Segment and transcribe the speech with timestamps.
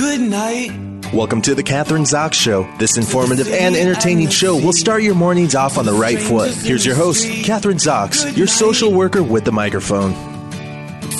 [0.00, 0.70] good night.
[1.12, 2.66] Welcome to the Kathryn Zox Show.
[2.78, 6.54] This informative and entertaining show will start your mornings off on the right foot.
[6.54, 10.14] Here's your host, Kathryn Zox, your social worker with the microphone.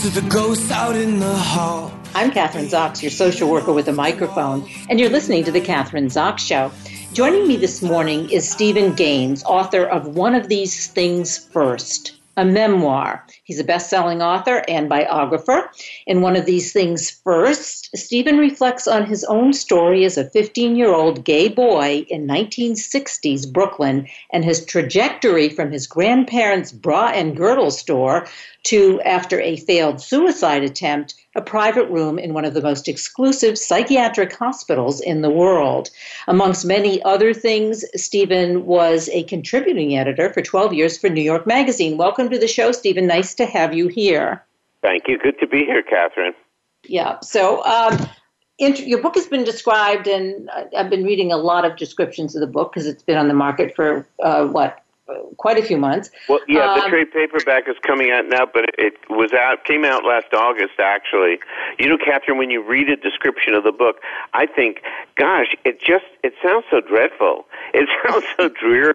[0.01, 1.93] To the ghosts out in the hall.
[2.15, 6.07] I'm Kathryn Zox, your social worker with a microphone, and you're listening to The Kathryn
[6.07, 6.73] Zox Show.
[7.13, 12.45] Joining me this morning is Steven Gaines, author of One of These Things First, a
[12.45, 13.27] memoir.
[13.45, 15.71] He's a best selling author and biographer.
[16.07, 20.75] In One of These Things First, Steven reflects on his own story as a 15
[20.75, 27.37] year old gay boy in 1960s Brooklyn and his trajectory from his grandparents' bra and
[27.37, 28.27] girdle store
[28.65, 33.57] to, after a failed suicide attempt, a private room in one of the most exclusive
[33.57, 35.91] psychiatric hospitals in the world.
[36.29, 41.47] Amongst many other things, Steven was a contributing editor for 12 years for New York
[41.47, 41.97] Magazine.
[41.97, 43.07] Welcome to the show, Steven.
[43.07, 44.45] Nice to have you here.
[44.83, 45.19] Thank you.
[45.19, 46.33] Good to be here, Kathryn.
[46.85, 47.21] Yeah.
[47.21, 48.09] So, um,
[48.59, 52.47] your book has been described, and I've been reading a lot of descriptions of the
[52.47, 54.83] book because it's been on the market for uh, what
[55.37, 56.11] quite a few months.
[56.29, 59.85] Well, yeah, um, the trade paperback is coming out now, but it was out came
[59.85, 60.79] out last August.
[60.79, 61.39] Actually,
[61.79, 63.97] you know, Kathryn, when you read a description of the book,
[64.35, 64.83] I think,
[65.17, 67.47] gosh, it just it sounds so dreadful.
[67.73, 68.95] It sounds so dreary.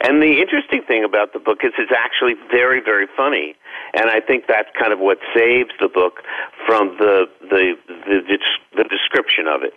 [0.00, 3.54] And the interesting thing about the book is it's actually very, very funny,
[3.92, 6.22] and I think that's kind of what saves the book
[6.66, 7.74] from the the
[8.06, 8.38] the,
[8.76, 9.74] the description of it.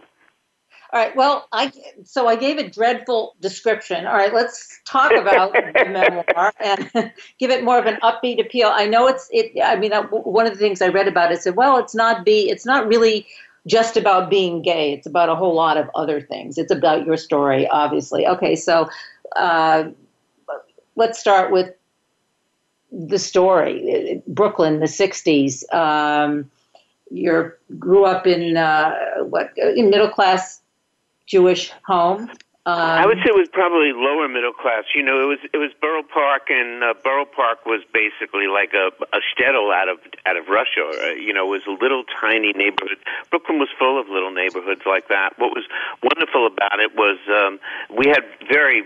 [0.93, 1.15] All right.
[1.15, 1.71] Well, I
[2.05, 4.05] so I gave a dreadful description.
[4.05, 6.89] All right, let's talk about the memoir and
[7.39, 8.71] give it more of an upbeat appeal.
[8.73, 9.51] I know it's it.
[9.61, 12.49] I mean, one of the things I read about it said, well, it's not be.
[12.49, 13.27] It's not really
[13.67, 14.93] just about being gay.
[14.93, 16.57] It's about a whole lot of other things.
[16.57, 18.25] It's about your story, obviously.
[18.25, 18.89] Okay, so
[19.35, 19.89] uh,
[20.95, 21.73] let's start with
[22.93, 24.21] the story.
[24.25, 25.69] Brooklyn, the '60s.
[25.73, 26.49] Um,
[27.11, 30.61] you grew up in uh, what in middle class
[31.27, 32.29] Jewish home.
[32.67, 34.83] Um, I would say it was probably lower middle class.
[34.93, 38.75] You know, it was it was Borough Park, and uh, Borough Park was basically like
[38.75, 40.83] a, a shtetl out of out of Russia.
[40.83, 42.99] Uh, you know, it was a little tiny neighborhood.
[43.29, 45.39] Brooklyn was full of little neighborhoods like that.
[45.39, 45.63] What was
[46.03, 47.57] wonderful about it was um,
[47.95, 48.83] we had very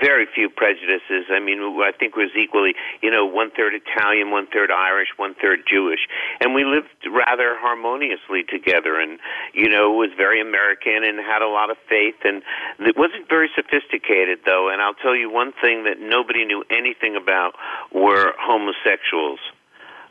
[0.00, 1.26] very few prejudices.
[1.30, 5.34] I mean, I think was equally, you know, one third Italian, one third Irish, one
[5.34, 6.00] third Jewish,
[6.40, 9.00] and we lived rather harmoniously together.
[9.00, 9.18] And
[9.54, 12.42] you know, was very American and had a lot of faith, and
[12.80, 14.68] it wasn't very sophisticated though.
[14.70, 17.54] And I'll tell you one thing that nobody knew anything about
[17.92, 19.40] were homosexuals.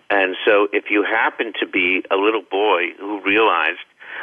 [0.10, 3.82] And so, if you happen to be a little boy who realized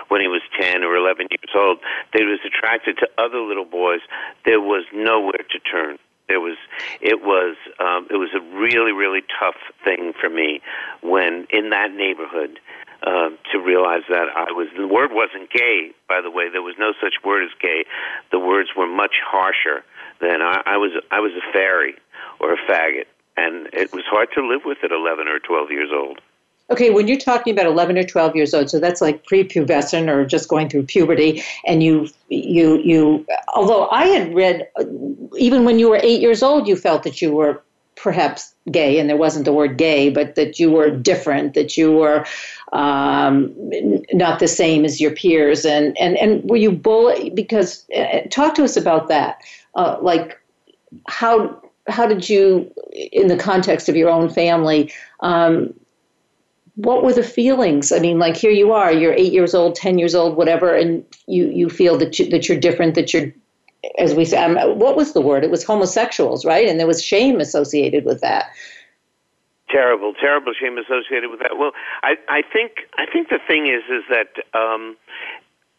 [0.08, 1.78] when he was 10 or 11 years old,
[2.12, 4.00] that he was attracted to other little boys,
[4.44, 5.98] there was nowhere to turn.
[6.28, 6.56] There was,
[7.00, 10.60] it was, um, it was a really, really tough thing for me
[11.02, 12.58] when in that neighborhood
[13.02, 14.68] uh, to realize that I was.
[14.76, 16.48] The word wasn't gay, by the way.
[16.50, 17.84] There was no such word as gay.
[18.30, 19.84] The words were much harsher
[20.20, 20.92] than I, I was.
[21.10, 21.94] I was a fairy
[22.38, 25.90] or a faggot, and it was hard to live with at 11 or 12 years
[25.92, 26.20] old.
[26.72, 30.24] Okay, when you're talking about 11 or 12 years old, so that's like prepubescent or
[30.24, 33.26] just going through puberty, and you, you, you.
[33.54, 34.66] Although I had read,
[35.36, 37.62] even when you were eight years old, you felt that you were
[37.94, 41.92] perhaps gay, and there wasn't the word gay, but that you were different, that you
[41.92, 42.24] were
[42.72, 43.54] um,
[44.14, 47.34] not the same as your peers, and and and were you bullied?
[47.34, 49.42] Because uh, talk to us about that,
[49.74, 50.40] uh, like
[51.06, 55.74] how how did you, in the context of your own family, um,
[56.76, 57.92] what were the feelings?
[57.92, 61.04] I mean, like here you are, you're eight years old, ten years old, whatever, and
[61.26, 63.32] you you feel that you, that you're different, that you're,
[63.98, 65.44] as we say, um, what was the word?
[65.44, 66.66] It was homosexuals, right?
[66.68, 68.50] And there was shame associated with that.
[69.68, 71.58] Terrible, terrible shame associated with that.
[71.58, 71.72] Well,
[72.02, 74.96] I I think I think the thing is is that um,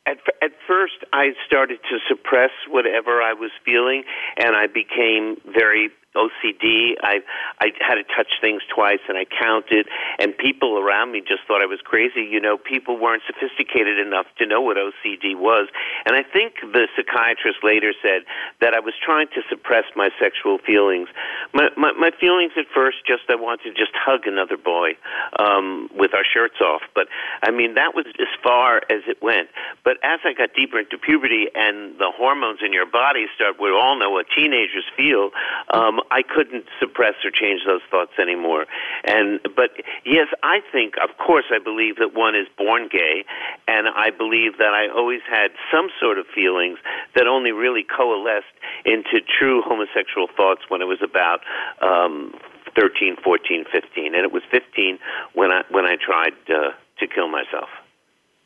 [0.06, 4.04] at at first I started to suppress whatever I was feeling,
[4.38, 6.96] and I became very OCD.
[7.02, 7.20] I
[7.60, 9.88] I had to touch things twice, and I counted.
[10.20, 12.22] And people around me just thought I was crazy.
[12.22, 15.68] You know, people weren't sophisticated enough to know what OCD was.
[16.06, 18.24] And I think the psychiatrist later said
[18.62, 21.10] that I was trying to suppress my sexual feelings.
[21.54, 24.98] My my, my feelings at first, just I wanted to just hug another boy
[25.40, 26.82] um, with our shirts off.
[26.94, 27.08] But
[27.42, 29.50] I mean, that was as far as it went.
[29.84, 33.70] But as I got deeper into puberty and the hormones in your body start, we
[33.72, 35.32] all know what teenagers feel.
[35.74, 38.66] Um, I couldn't suppress or change those thoughts anymore.
[39.06, 39.72] And but
[40.06, 43.26] yes, I think, of course, I believe that one is born gay,
[43.68, 46.80] and I believe that I always had some sort of feelings
[47.16, 48.54] that only really coalesced
[48.86, 51.42] into true homosexual thoughts when it was about
[51.82, 52.34] um,
[52.76, 55.00] 13, 14, 15, and it was 15
[55.34, 57.70] when I when I tried uh, to kill myself.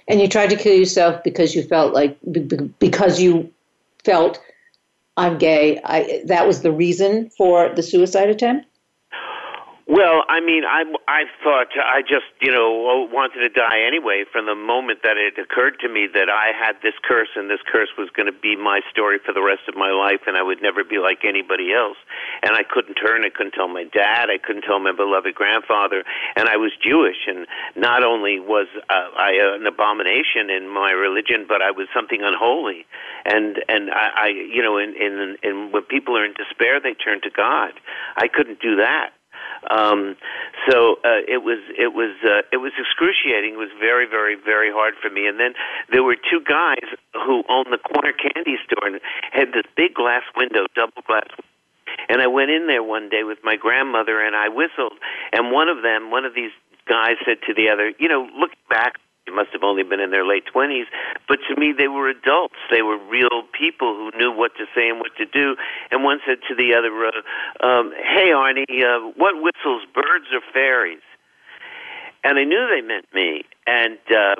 [0.07, 2.18] And you tried to kill yourself because you felt like
[2.80, 3.51] because you
[4.03, 4.39] felt
[5.18, 5.81] I'm gay.
[5.84, 8.68] I that was the reason for the suicide attempt.
[9.88, 14.45] Well, I mean, I I thought I just you know wanted to die anyway from
[14.45, 17.88] the moment that it occurred to me that I had this curse and this curse
[17.98, 20.62] was going to be my story for the rest of my life and I would
[20.62, 21.95] never be like anybody else.
[22.44, 23.24] And I couldn't turn.
[23.24, 24.28] I couldn't tell my dad.
[24.28, 26.04] I couldn't tell my beloved grandfather.
[26.36, 27.48] And I was Jewish, and
[27.80, 32.84] not only was uh, I an abomination in my religion, but I was something unholy.
[33.24, 36.94] And and I, I you know, in in in when people are in despair, they
[36.94, 37.72] turn to God.
[38.18, 39.16] I couldn't do that.
[39.70, 40.16] Um,
[40.70, 43.54] so uh, it was it was uh, it was excruciating.
[43.54, 45.28] It was very very very hard for me.
[45.28, 45.54] And then
[45.92, 49.00] there were two guys who owned the corner candy store and
[49.32, 51.30] had this big glass window, double glass.
[52.10, 55.00] And I went in there one day with my grandmother and I whistled.
[55.34, 56.52] And one of them, one of these
[56.88, 60.12] guys, said to the other, "You know, look back they must have only been in
[60.12, 60.85] their late 20s,
[61.27, 62.56] but to me they were adults.
[62.71, 65.56] They were real people who knew what to say and what to do.
[65.91, 70.41] And one said to the other, uh, um, "Hey Arnie, uh, what whistles, birds or
[70.53, 71.03] fairies?"
[72.24, 73.44] And I knew they meant me.
[73.68, 74.35] And uh,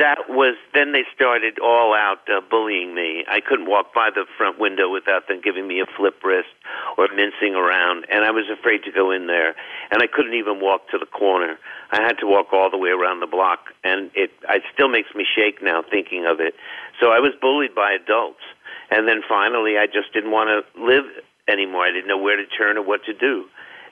[0.00, 3.22] that was then they started all out uh, bullying me.
[3.28, 6.48] I couldn't walk by the front window without them giving me a flip wrist
[6.96, 9.54] or mincing around, and I was afraid to go in there.
[9.92, 11.58] And I couldn't even walk to the corner.
[11.92, 15.14] I had to walk all the way around the block, and it it still makes
[15.14, 16.54] me shake now thinking of it.
[16.98, 18.42] So I was bullied by adults,
[18.90, 21.04] and then finally I just didn't want to live
[21.46, 21.84] anymore.
[21.84, 23.44] I didn't know where to turn or what to do.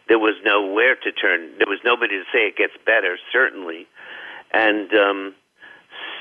[0.08, 1.52] There was nowhere to turn.
[1.58, 3.86] There was nobody to say it gets better, certainly,
[4.54, 4.88] and.
[4.94, 5.34] um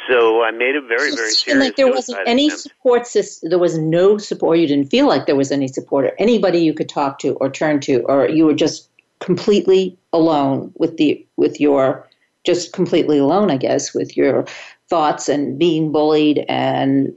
[0.07, 1.63] so I made a very, very serious.
[1.63, 2.63] like there wasn't any attempt.
[2.63, 3.49] support system.
[3.49, 4.59] There was no support.
[4.59, 7.49] You didn't feel like there was any support or anybody you could talk to or
[7.49, 8.89] turn to, or you were just
[9.19, 12.07] completely alone with the with your
[12.43, 14.45] just completely alone, I guess, with your
[14.89, 17.13] thoughts and being bullied and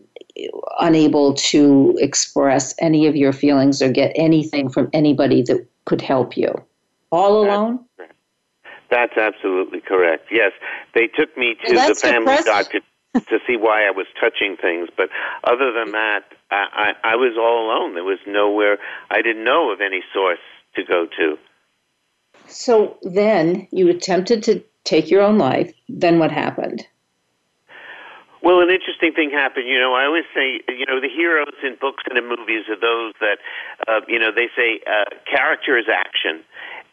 [0.81, 6.37] unable to express any of your feelings or get anything from anybody that could help
[6.37, 6.53] you.
[7.13, 7.85] All alone.
[8.91, 10.27] That's absolutely correct.
[10.31, 10.53] Yes,
[10.95, 12.81] they took me to well, the family doctor
[13.15, 15.09] to see why I was touching things, but
[15.45, 17.95] other than that, I, I, I was all alone.
[17.95, 18.79] There was nowhere.
[19.11, 20.39] I didn't know of any source
[20.77, 21.39] to go to.
[22.47, 25.73] So then you attempted to take your own life.
[25.89, 26.87] Then what happened?
[28.43, 29.69] Well, an interesting thing happened.
[29.69, 32.81] You know, I always say, you know, the heroes in books and in movies are
[32.81, 33.37] those that,
[33.87, 36.43] uh, you know, they say uh, character is action.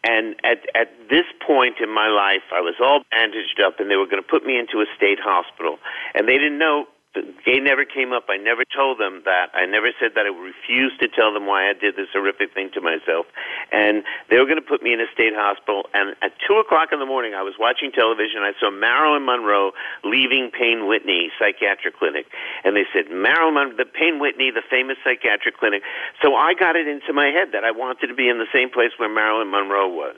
[0.04, 3.96] And at at this point in my life, I was all bandaged up, and they
[3.96, 5.78] were going to put me into a state hospital,
[6.14, 8.26] and they didn't know gay never came up.
[8.28, 9.50] I never told them that.
[9.54, 10.26] I never said that.
[10.26, 13.26] I refused to tell them why I did this horrific thing to myself.
[13.72, 15.88] And they were going to put me in a state hospital.
[15.94, 18.44] And at 2 o'clock in the morning, I was watching television.
[18.44, 19.72] I saw Marilyn Monroe
[20.04, 22.26] leaving Payne Whitney Psychiatric Clinic.
[22.64, 25.82] And they said, Marilyn Monroe, the Payne Whitney, the famous psychiatric clinic.
[26.22, 28.70] So I got it into my head that I wanted to be in the same
[28.70, 30.16] place where Marilyn Monroe was.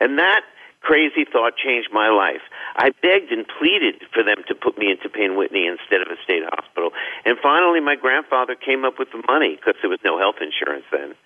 [0.00, 0.42] And that
[0.84, 2.44] crazy thought changed my life.
[2.76, 6.20] I begged and pleaded for them to put me into Payne Whitney instead of a
[6.22, 6.92] state hospital.
[7.24, 10.84] And finally, my grandfather came up with the money because there was no health insurance
[10.92, 11.16] then.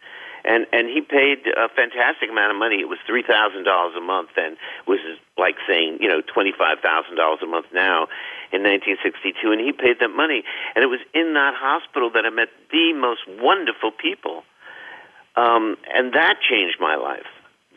[0.45, 2.79] And and he paid a fantastic amount of money.
[2.79, 4.57] It was three thousand dollars a month, and
[4.87, 5.03] was
[5.37, 8.07] like saying you know twenty five thousand dollars a month now
[8.55, 9.51] in 1962.
[9.51, 10.45] And he paid that money,
[10.77, 14.45] and it was in that hospital that I met the most wonderful people,
[15.35, 17.27] um, and that changed my life.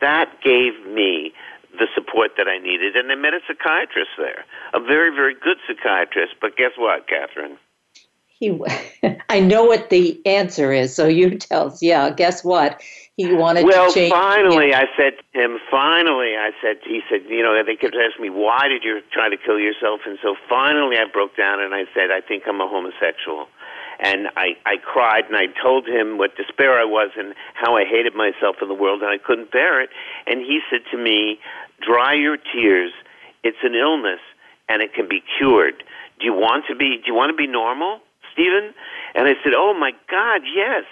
[0.00, 1.34] That gave me
[1.78, 5.56] the support that I needed, and I met a psychiatrist there, a very, very good
[5.66, 6.34] psychiatrist.
[6.40, 7.56] But guess what, Kathryn?
[8.26, 8.58] He,
[9.28, 11.82] I know what the answer is, so you tell us.
[11.82, 12.82] Yeah, guess what?
[13.16, 14.10] He wanted well, to change.
[14.10, 14.80] Well, finally, yeah.
[14.80, 15.58] I said to him.
[15.70, 16.78] Finally, I said.
[16.84, 20.00] He said, you know, they kept asking me, why did you try to kill yourself?
[20.06, 23.48] And so finally, I broke down and I said, I think I'm a homosexual
[24.00, 27.84] and I, I cried and I told him what despair I was and how I
[27.84, 29.90] hated myself in the world and I couldn't bear it.
[30.26, 31.38] And he said to me,
[31.80, 32.92] Dry your tears.
[33.42, 34.20] It's an illness
[34.68, 35.82] and it can be cured.
[36.18, 38.00] Do you want to be do you want to be normal,
[38.32, 38.72] Steven?
[39.14, 40.84] And I said, Oh my God, yes.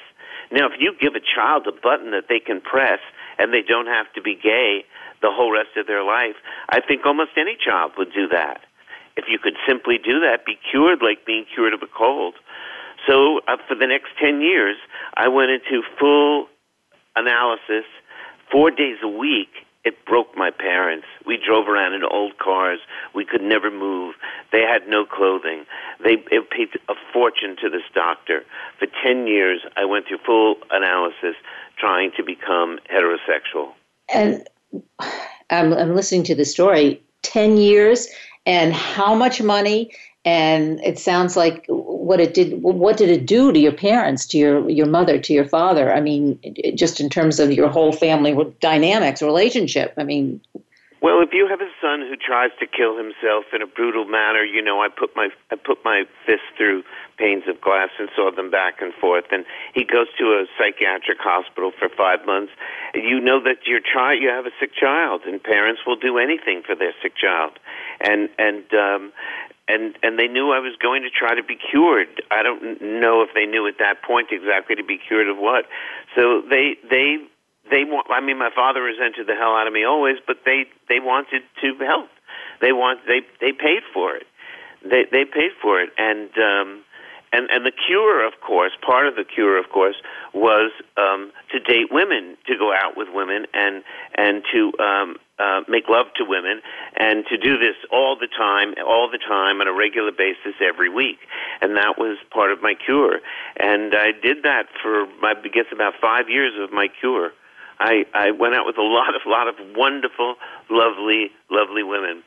[0.51, 2.99] Now if you give a child a button that they can press
[3.39, 4.85] and they don't have to be gay
[5.23, 6.37] the whole rest of their life,
[6.69, 8.63] I think almost any child would do that.
[9.17, 12.35] If you could simply do that, be cured like being cured of a cold.
[13.07, 14.77] So uh, for the next 10 years,
[15.17, 16.47] I went into full
[17.17, 17.85] analysis
[18.51, 19.49] four days a week.
[19.83, 21.07] It broke my parents.
[21.27, 22.81] We drove around in old cars.
[23.15, 24.15] We could never move.
[24.53, 25.65] They had no clothing.
[26.05, 28.45] They paid a fortune to this doctor.
[28.79, 31.35] For 10 years, I went through full analysis
[31.79, 33.73] trying to become heterosexual.
[34.13, 34.47] And
[35.49, 38.09] I'm, I'm listening to the story 10 years
[38.47, 39.91] and how much money
[40.25, 44.39] and it sounds like what it did what did it do to your parents to
[44.39, 45.93] your your mother to your father?
[45.93, 46.39] I mean
[46.75, 50.41] just in terms of your whole family dynamics relationship i mean.
[51.01, 54.45] Well if you have a son who tries to kill himself in a brutal manner
[54.45, 56.83] you know i put my i put my fist through
[57.21, 59.45] panes of glass and saw them back and forth and
[59.77, 62.53] he goes to a psychiatric hospital for 5 months
[62.95, 66.63] you know that your child you have a sick child and parents will do anything
[66.65, 67.53] for their sick child
[68.01, 69.13] and and um
[69.71, 72.23] and and they knew I was going to try to be cured.
[72.31, 75.67] I don't know if they knew at that point exactly to be cured of what.
[76.17, 77.23] So they they
[77.71, 78.09] they want.
[78.11, 81.43] I mean, my father resented the hell out of me always, but they they wanted
[81.63, 82.11] to help.
[82.61, 84.27] They want they they paid for it.
[84.83, 86.83] They they paid for it, and um,
[87.33, 89.95] and and the cure, of course, part of the cure, of course,
[90.35, 93.85] was um, to date women, to go out with women, and
[94.17, 96.61] and to um, uh, make love to women,
[96.97, 100.89] and to do this all the time, all the time on a regular basis every
[100.89, 101.19] week,
[101.61, 103.21] and that was part of my cure.
[103.57, 107.31] And I did that for I guess about five years of my cure.
[107.79, 110.35] I I went out with a lot of lot of wonderful,
[110.69, 112.25] lovely, lovely women.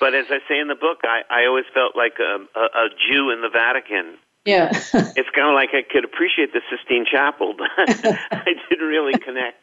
[0.00, 2.88] But as I say in the book, I, I always felt like a, a, a
[2.90, 4.18] Jew in the Vatican.
[4.44, 4.70] Yeah.
[5.16, 9.58] it's kind of like I could appreciate the Sistine Chapel, but I didn't really connect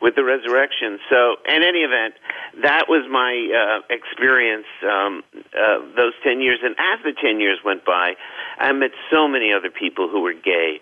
[0.00, 0.98] with the resurrection.
[1.08, 2.14] So, in any event,
[2.62, 5.22] that was my uh, experience um,
[5.56, 6.60] uh, those 10 years.
[6.62, 8.14] And as the 10 years went by,
[8.58, 10.80] I met so many other people who were gay.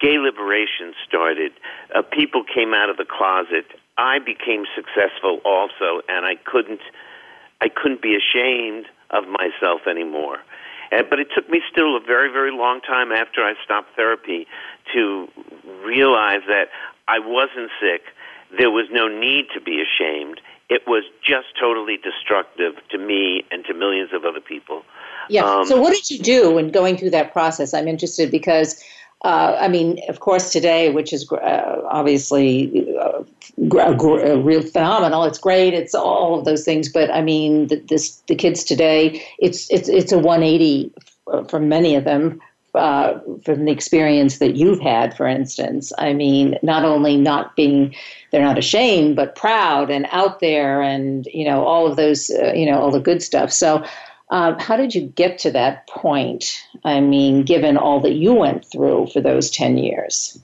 [0.00, 1.52] Gay liberation started.
[1.94, 3.66] Uh, people came out of the closet.
[3.96, 6.80] I became successful also, and I couldn't,
[7.60, 10.38] I couldn't be ashamed of myself anymore.
[10.90, 14.46] And, but it took me still a very, very long time after I stopped therapy
[14.94, 15.28] to
[15.84, 16.68] realize that
[17.08, 18.02] I wasn't sick.
[18.58, 20.40] There was no need to be ashamed.
[20.68, 24.82] It was just totally destructive to me and to millions of other people.
[25.28, 25.44] Yeah.
[25.44, 27.74] Um, so, what did you do when going through that process?
[27.74, 28.82] I'm interested because
[29.22, 33.22] uh, I mean, of course, today, which is uh, obviously uh,
[33.58, 35.24] a, a, real phenomenal.
[35.24, 35.74] It's great.
[35.74, 36.88] It's all of those things.
[36.88, 40.92] But I mean, the, this, the kids today, it's it's it's a 180
[41.48, 42.40] for many of them
[42.74, 45.14] uh, from the experience that you've had.
[45.16, 47.94] For instance, I mean, not only not being
[48.30, 52.52] they're not ashamed, but proud and out there, and you know all of those, uh,
[52.54, 53.52] you know, all the good stuff.
[53.52, 53.84] So.
[54.30, 56.64] Um, how did you get to that point?
[56.84, 60.38] I mean, given all that you went through for those 10 years?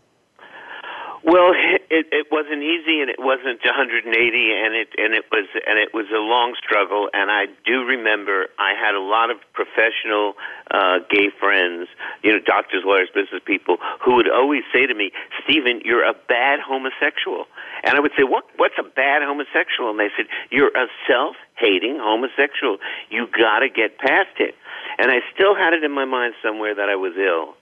[1.23, 1.53] Well,
[1.91, 5.95] it, it wasn't easy, and it wasn't 180, and it and it was and it
[5.95, 7.09] was a long struggle.
[7.13, 10.35] And I do remember I had a lot of professional
[10.71, 11.89] uh, gay friends,
[12.23, 15.13] you know, doctors, lawyers, business people, who would always say to me,
[15.45, 17.47] "Steven, you're a bad homosexual."
[17.85, 18.45] And I would say, "What?
[18.57, 22.79] What's a bad homosexual?" And they said, "You're a self-hating homosexual.
[23.11, 24.55] You got to get past it."
[24.99, 27.55] And I still had it in my mind somewhere that I was ill.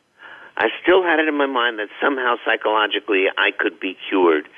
[0.57, 4.49] I still had it in my mind that somehow psychologically I could be cured.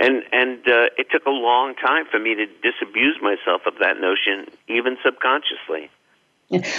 [0.00, 4.00] And and uh, it took a long time for me to disabuse myself of that
[4.00, 5.90] notion, even subconsciously.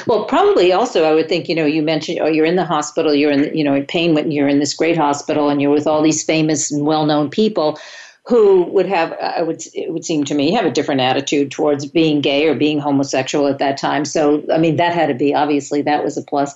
[0.05, 3.13] Well, probably also, I would think, you know, you mentioned, oh, you're in the hospital,
[3.13, 5.87] you're in, you know, in pain when you're in this great hospital and you're with
[5.87, 7.79] all these famous and well known people
[8.25, 11.85] who would have, I would, it would seem to me, have a different attitude towards
[11.85, 14.05] being gay or being homosexual at that time.
[14.05, 16.53] So, I mean, that had to be, obviously, that was a plus.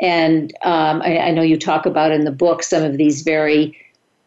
[0.00, 3.78] And um, I, I know you talk about in the book some of these very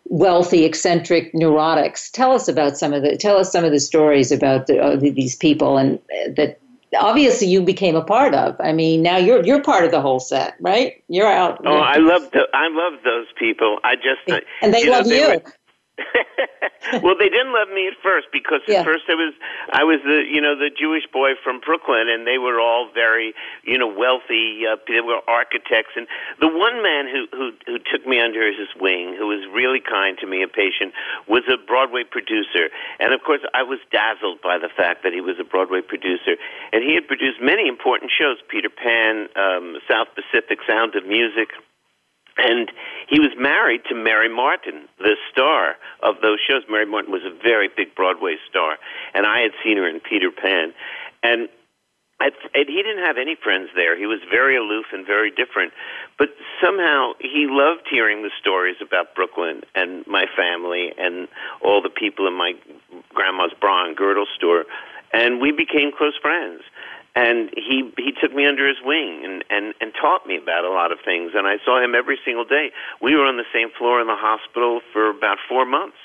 [0.06, 2.10] wealthy, eccentric neurotics.
[2.12, 4.96] Tell us about some of the, tell us some of the stories about the, uh,
[4.96, 6.60] these people and uh, that
[6.98, 8.56] obviously you became a part of.
[8.60, 11.04] I mean, now you're you're part of the whole set, right?
[11.10, 11.62] You're out.
[11.66, 13.80] Oh, I love the, I love those people.
[13.84, 15.28] I just and they you love know, you.
[15.30, 15.54] Were,
[17.02, 18.80] well, they didn't love me at first because yeah.
[18.80, 19.34] at first I was
[19.74, 23.34] I was the you know the Jewish boy from Brooklyn, and they were all very
[23.64, 24.64] you know wealthy.
[24.66, 26.08] Uh, they were architects, and
[26.40, 30.18] the one man who who who took me under his wing, who was really kind
[30.20, 30.94] to me, a patient,
[31.28, 35.22] was a Broadway producer, and of course I was dazzled by the fact that he
[35.22, 36.38] was a Broadway producer,
[36.72, 41.50] and he had produced many important shows: Peter Pan, um, South Pacific, Sound of Music.
[42.38, 42.72] And
[43.10, 46.64] he was married to Mary Martin, the star of those shows.
[46.70, 48.78] Mary Martin was a very big Broadway star,
[49.14, 50.74] and I had seen her in Peter Pan.
[51.24, 51.50] And
[52.20, 52.34] and
[52.68, 53.98] he didn't have any friends there.
[53.98, 55.72] He was very aloof and very different.
[56.18, 56.30] But
[56.64, 61.28] somehow he loved hearing the stories about Brooklyn and my family and
[61.64, 62.54] all the people in my
[63.14, 64.66] grandma's bra and girdle store.
[65.14, 66.62] And we became close friends
[67.18, 70.70] and he he took me under his wing and and and taught me about a
[70.70, 72.70] lot of things and I saw him every single day.
[73.02, 75.98] We were on the same floor in the hospital for about 4 months.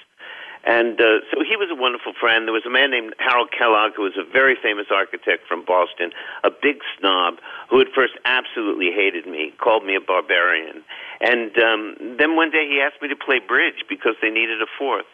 [0.65, 2.47] And uh, so he was a wonderful friend.
[2.47, 6.13] There was a man named Harold Kellogg, who was a very famous architect from Boston,
[6.45, 10.87] a big snob, who at first absolutely hated me, called me a barbarian.
[11.21, 14.71] And um, then one day he asked me to play bridge because they needed a
[14.79, 15.11] fourth.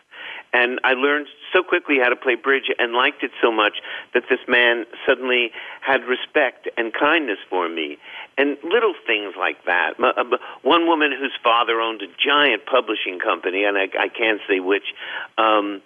[0.52, 3.75] And I learned so quickly how to play bridge and liked it so much
[4.14, 5.50] that this man suddenly
[5.81, 7.99] had respect and kindness for me.
[8.37, 9.95] And little things like that.
[9.99, 14.61] Uh, one woman whose father owned a giant publishing company, and I, I can't say
[14.61, 14.95] which,
[15.37, 15.83] um,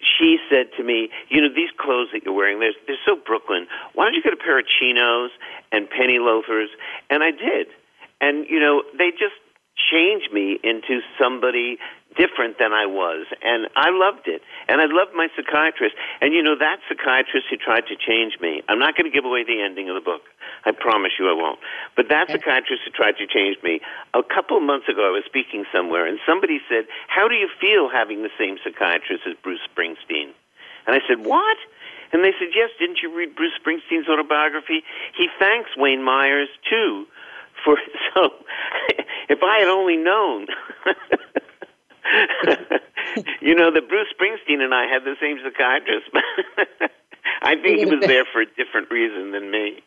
[0.00, 3.66] she said to me, "You know, these clothes that you're wearing, they're, they're so Brooklyn.
[3.94, 5.30] Why don't you get a pair of chinos
[5.72, 6.68] and penny loafers?"
[7.10, 7.68] And I did.
[8.20, 9.34] And you know, they just
[9.90, 11.78] changed me into somebody
[12.16, 13.26] different than I was.
[13.44, 14.42] And I loved it.
[14.68, 15.94] And I loved my psychiatrist.
[16.20, 19.24] And you know, that psychiatrist who tried to change me, I'm not going to give
[19.24, 20.22] away the ending of the book.
[20.64, 21.60] I promise you I won't.
[21.94, 22.40] But that okay.
[22.40, 23.80] psychiatrist who tried to change me,
[24.14, 27.88] a couple months ago I was speaking somewhere and somebody said, How do you feel
[27.88, 30.32] having the same psychiatrist as Bruce Springsteen?
[30.86, 31.56] And I said, What?
[32.12, 34.82] And they said, Yes, didn't you read Bruce Springsteen's autobiography?
[35.16, 37.06] He thanks Wayne Myers too
[37.64, 37.76] for
[38.14, 38.30] so
[39.28, 40.46] if I had only known
[43.40, 46.10] you know that Bruce Springsteen and I had the same psychiatrist.
[47.42, 49.82] I think he was there for a different reason than me.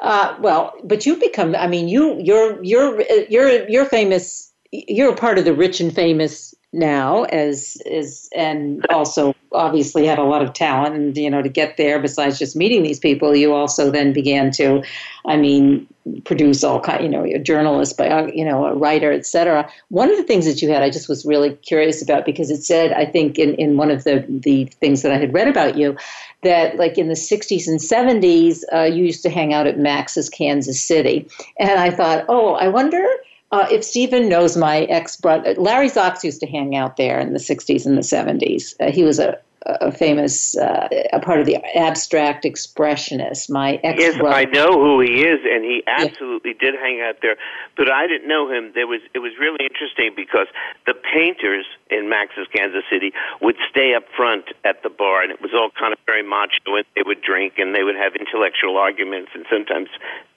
[0.00, 1.54] uh, well, but you become.
[1.54, 4.52] I mean, you you're you're you're you're famous.
[4.72, 10.24] You're part of the rich and famous now as is and also obviously had a
[10.24, 13.52] lot of talent and you know to get there besides just meeting these people you
[13.52, 14.80] also then began to
[15.26, 15.84] i mean
[16.24, 20.16] produce all kind you know a journalist but you know a writer etc one of
[20.16, 23.04] the things that you had i just was really curious about because it said i
[23.04, 25.96] think in, in one of the the things that i had read about you
[26.42, 30.28] that like in the 60s and 70s uh, you used to hang out at max's
[30.28, 31.26] kansas city.
[31.58, 33.04] And i thought oh i wonder
[33.52, 37.32] uh, if Steven knows my ex brother, Larry Zox used to hang out there in
[37.32, 38.74] the 60s and the 70s.
[38.80, 43.50] Uh, he was a, a famous, uh, a part of the abstract expressionist.
[43.50, 46.70] My ex Yes, I know who he is, and he absolutely yeah.
[46.70, 47.36] did hang out there.
[47.76, 48.72] But I didn't know him.
[48.74, 50.46] There was, it was really interesting because
[50.86, 55.42] the painters in Max's Kansas City would stay up front at the bar, and it
[55.42, 56.76] was all kind of very macho.
[56.76, 59.88] And they would drink, and they would have intellectual arguments, and sometimes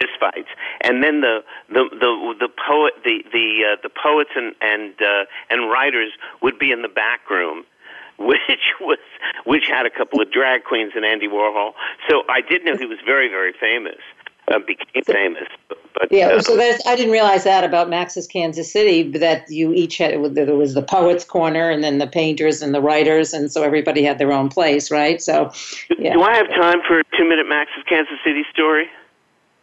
[0.04, 0.52] fistfights.
[0.82, 5.26] And then the the the the poet the the uh, the poets and and uh,
[5.50, 7.64] and writers would be in the back room
[8.18, 9.00] which was
[9.46, 11.74] which had a couple of drag queens and Andy Warhol.
[12.10, 14.00] So I did know he was very very famous
[14.48, 15.48] uh, became famous.
[15.68, 19.12] But, yeah, uh, so that's I didn't realize that about Max's Kansas City.
[19.18, 22.82] That you each had there was the poets' corner, and then the painters and the
[22.82, 25.22] writers, and so everybody had their own place, right?
[25.22, 25.52] So,
[25.98, 26.14] yeah.
[26.14, 28.88] do I have time for a two-minute Max's Kansas City story?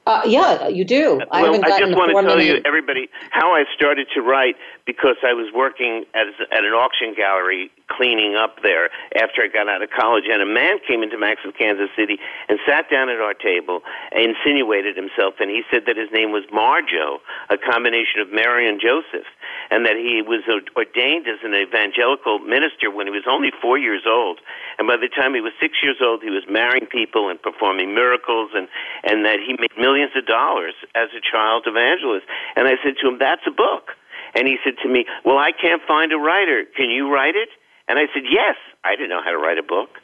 [0.06, 1.20] Uh, yeah, you do.
[1.30, 5.16] I, well, I just want to tell you, everybody, how I started to write because
[5.22, 9.82] I was working as, at an auction gallery cleaning up there after I got out
[9.82, 13.34] of college, and a man came into Max's Kansas City and sat down at our
[13.34, 18.68] table, insinuated himself, and he said that his name was Marjoe, a combination of Mary
[18.68, 19.28] and Joseph,
[19.70, 20.42] and that he was
[20.76, 24.40] ordained as an evangelical minister when he was only four years old,
[24.78, 27.94] and by the time he was six years old, he was marrying people and performing
[27.94, 28.68] miracles, and
[29.04, 32.26] and that he made millions of dollars as a child evangelist.
[32.56, 33.96] And I said to him, "That's a book."
[34.34, 36.64] And he said to me, Well, I can't find a writer.
[36.76, 37.48] Can you write it?
[37.88, 38.56] And I said, Yes.
[38.84, 39.98] I didn't know how to write a book.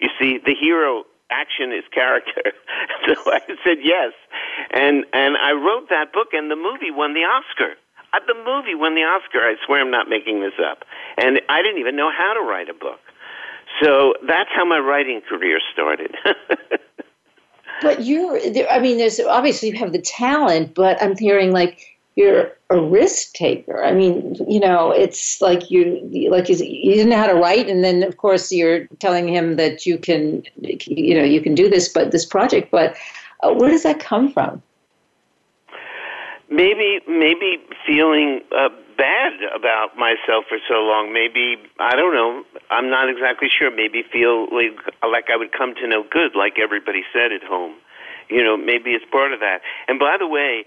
[0.00, 2.42] You see, the hero action is character.
[3.06, 4.12] so I said yes.
[4.70, 7.74] And and I wrote that book and the movie won the Oscar.
[8.12, 9.38] Uh, the movie won the Oscar.
[9.38, 10.84] I swear I'm not making this up.
[11.16, 13.00] And I didn't even know how to write a book.
[13.80, 16.14] So that's how my writing career started.
[17.82, 18.38] but you're
[18.70, 23.32] I mean there's obviously you have the talent, but I'm hearing like you're a risk
[23.32, 23.82] taker.
[23.82, 27.68] I mean, you know, it's like you like you, you didn't know how to write,
[27.68, 31.70] and then of course you're telling him that you can, you know, you can do
[31.70, 32.70] this, but this project.
[32.70, 32.96] But
[33.42, 34.62] uh, where does that come from?
[36.52, 41.12] Maybe, maybe feeling uh, bad about myself for so long.
[41.12, 42.44] Maybe I don't know.
[42.70, 43.70] I'm not exactly sure.
[43.74, 47.74] Maybe feel like like I would come to no good, like everybody said at home
[48.32, 49.60] you know, maybe it's part of that.
[49.88, 50.64] And by the way,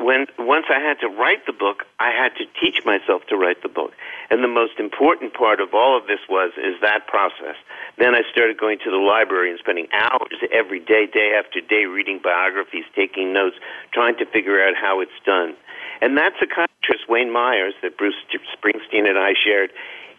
[0.00, 3.62] when once I had to write the book, I had to teach myself to write
[3.62, 3.92] the book.
[4.30, 7.54] And the most important part of all of this was is that process.
[7.98, 11.86] Then I started going to the library and spending hours every day, day after day,
[11.86, 13.56] reading biographies, taking notes,
[13.92, 15.54] trying to figure out how it's done.
[16.00, 19.70] And that psychiatrist, Wayne Myers, that Bruce Springsteen and I shared,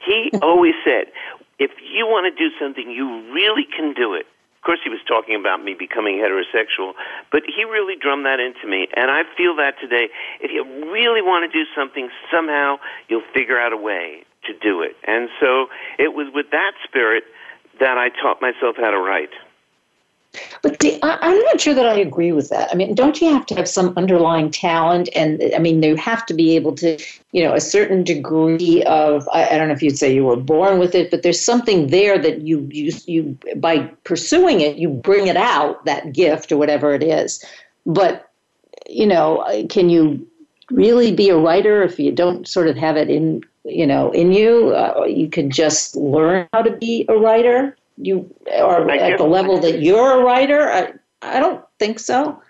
[0.05, 1.11] he always said,
[1.59, 4.25] if you want to do something, you really can do it.
[4.61, 6.93] Of course, he was talking about me becoming heterosexual,
[7.31, 8.85] but he really drummed that into me.
[8.95, 10.13] And I feel that today.
[10.39, 10.61] If you
[10.93, 12.77] really want to do something, somehow
[13.09, 14.21] you'll figure out a way.
[14.45, 14.95] to do it.
[15.05, 15.67] And so
[15.99, 17.23] it was with that spirit
[17.79, 19.29] that I taught myself how to write.
[20.61, 22.69] But I, I'm not sure that I agree with that.
[22.71, 25.09] I mean, don't you have to have some underlying talent?
[25.13, 26.97] And I mean, you have to be able to,
[27.31, 30.37] you know, a certain degree of, I, I don't know if you'd say you were
[30.37, 34.87] born with it, but there's something there that you, you, you, by pursuing it, you
[34.89, 37.43] bring it out, that gift or whatever it is.
[37.85, 38.29] But,
[38.87, 40.25] you know, can you
[40.69, 44.31] really be a writer if you don't sort of have it in, you know, in
[44.31, 44.73] you?
[44.75, 49.59] Uh, you can just learn how to be a writer you are at the level
[49.59, 50.69] that you're a writer?
[50.69, 52.41] I, I don't think so.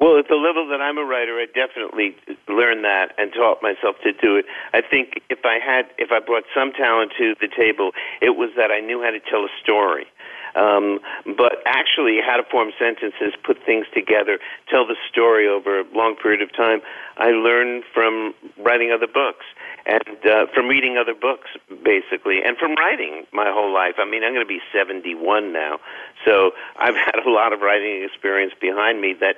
[0.00, 2.14] Well, at the level that I'm a writer, I definitely
[2.46, 4.44] learned that and taught myself to do it.
[4.72, 7.90] I think if I had, if I brought some talent to the table,
[8.22, 10.06] it was that I knew how to tell a story.
[10.54, 11.00] Um,
[11.36, 16.16] but actually, how to form sentences, put things together, tell the story over a long
[16.16, 16.80] period of time,
[17.16, 19.44] I learned from writing other books
[19.86, 21.48] and uh, from reading other books,
[21.82, 23.94] basically, and from writing my whole life.
[23.98, 25.78] I mean, I'm going to be 71 now,
[26.24, 29.36] so I've had a lot of writing experience behind me that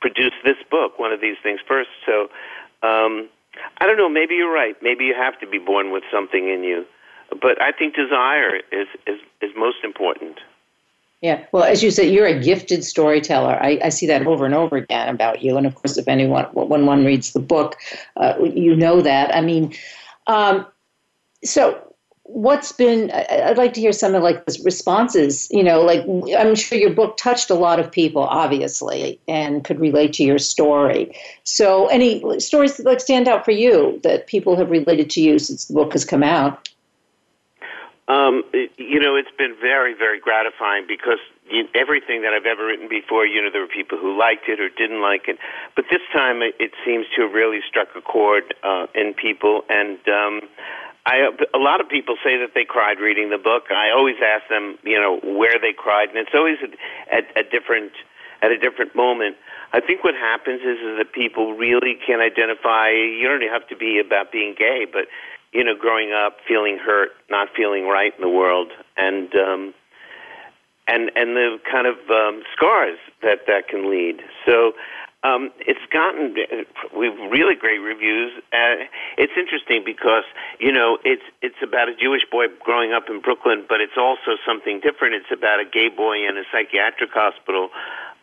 [0.00, 1.90] produced this book, one of these things first.
[2.04, 2.28] So,
[2.82, 3.28] um,
[3.78, 4.08] I don't know.
[4.08, 4.76] Maybe you're right.
[4.82, 6.84] Maybe you have to be born with something in you,
[7.30, 10.38] but I think desire is is is most important.
[11.22, 13.58] Yeah, well, as you said, you're a gifted storyteller.
[13.60, 15.56] I, I, see that over and over again about you.
[15.56, 17.76] And of course, if anyone, when one reads the book,
[18.18, 19.34] uh, you know that.
[19.34, 19.74] I mean,
[20.26, 20.66] um,
[21.42, 21.82] so
[22.24, 23.10] what's been?
[23.10, 25.48] I'd like to hear some of like the responses.
[25.50, 26.04] You know, like
[26.36, 30.38] I'm sure your book touched a lot of people, obviously, and could relate to your
[30.38, 31.16] story.
[31.44, 35.38] So, any stories that like stand out for you that people have related to you
[35.38, 36.68] since the book has come out?
[38.08, 38.44] Um,
[38.78, 41.18] you know, it's been very, very gratifying because
[41.50, 44.60] you, everything that I've ever written before, you know, there were people who liked it
[44.60, 45.38] or didn't like it,
[45.74, 49.62] but this time it, it seems to have really struck a chord uh, in people.
[49.68, 50.40] And um,
[51.04, 53.70] I, a lot of people say that they cried reading the book.
[53.70, 56.74] I always ask them, you know, where they cried, and it's always at,
[57.10, 57.92] at a different
[58.42, 59.36] at a different moment.
[59.72, 62.90] I think what happens is, is that people really can identify.
[62.90, 65.06] You don't have to be about being gay, but
[65.52, 69.74] you know, growing up feeling hurt, not feeling right in the world, and um,
[70.86, 74.22] and and the kind of um, scars that that can lead.
[74.44, 74.72] So
[75.24, 76.34] um, it's gotten
[76.96, 78.32] we've really great reviews.
[78.52, 78.86] Uh,
[79.18, 80.24] it's interesting because
[80.60, 84.36] you know it's it's about a Jewish boy growing up in Brooklyn, but it's also
[84.46, 85.14] something different.
[85.14, 87.70] It's about a gay boy in a psychiatric hospital.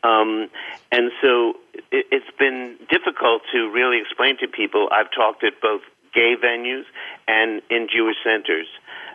[0.03, 0.49] Um,
[0.91, 1.55] and so
[1.91, 4.89] it, it's been difficult to really explain to people.
[4.91, 5.81] I've talked at both
[6.13, 6.83] gay venues
[7.27, 8.67] and in Jewish centers.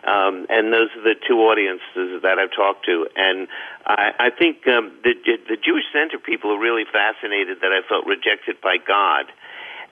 [0.03, 3.07] Um, and those are the two audiences that I've talked to.
[3.15, 3.47] And
[3.85, 5.13] I, I think um, the,
[5.49, 9.25] the Jewish center people are really fascinated that I felt rejected by God.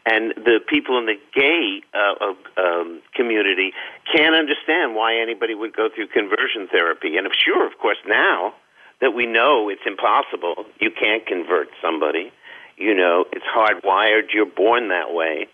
[0.10, 3.74] And the people in the gay uh, um, community
[4.16, 7.18] can't understand why anybody would go through conversion therapy.
[7.18, 8.54] And sure, of course, now
[9.02, 12.32] that we know it's impossible, you can't convert somebody.
[12.78, 14.34] You know, it's hardwired.
[14.34, 15.50] You're born that way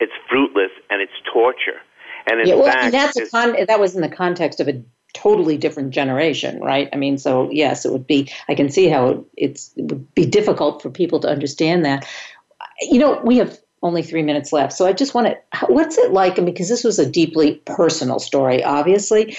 [0.00, 1.80] it's fruitless and it's torture.
[2.26, 4.82] And in yeah, well, fact, that's a con- that was in the context of a
[5.12, 6.88] totally different generation, right?
[6.92, 8.30] I mean, so yes, it would be.
[8.48, 12.06] I can see how it, it's it would be difficult for people to understand that.
[12.82, 15.66] You know, we have only three minutes left, so I just want to.
[15.66, 16.38] What's it like?
[16.38, 19.36] And because this was a deeply personal story, obviously,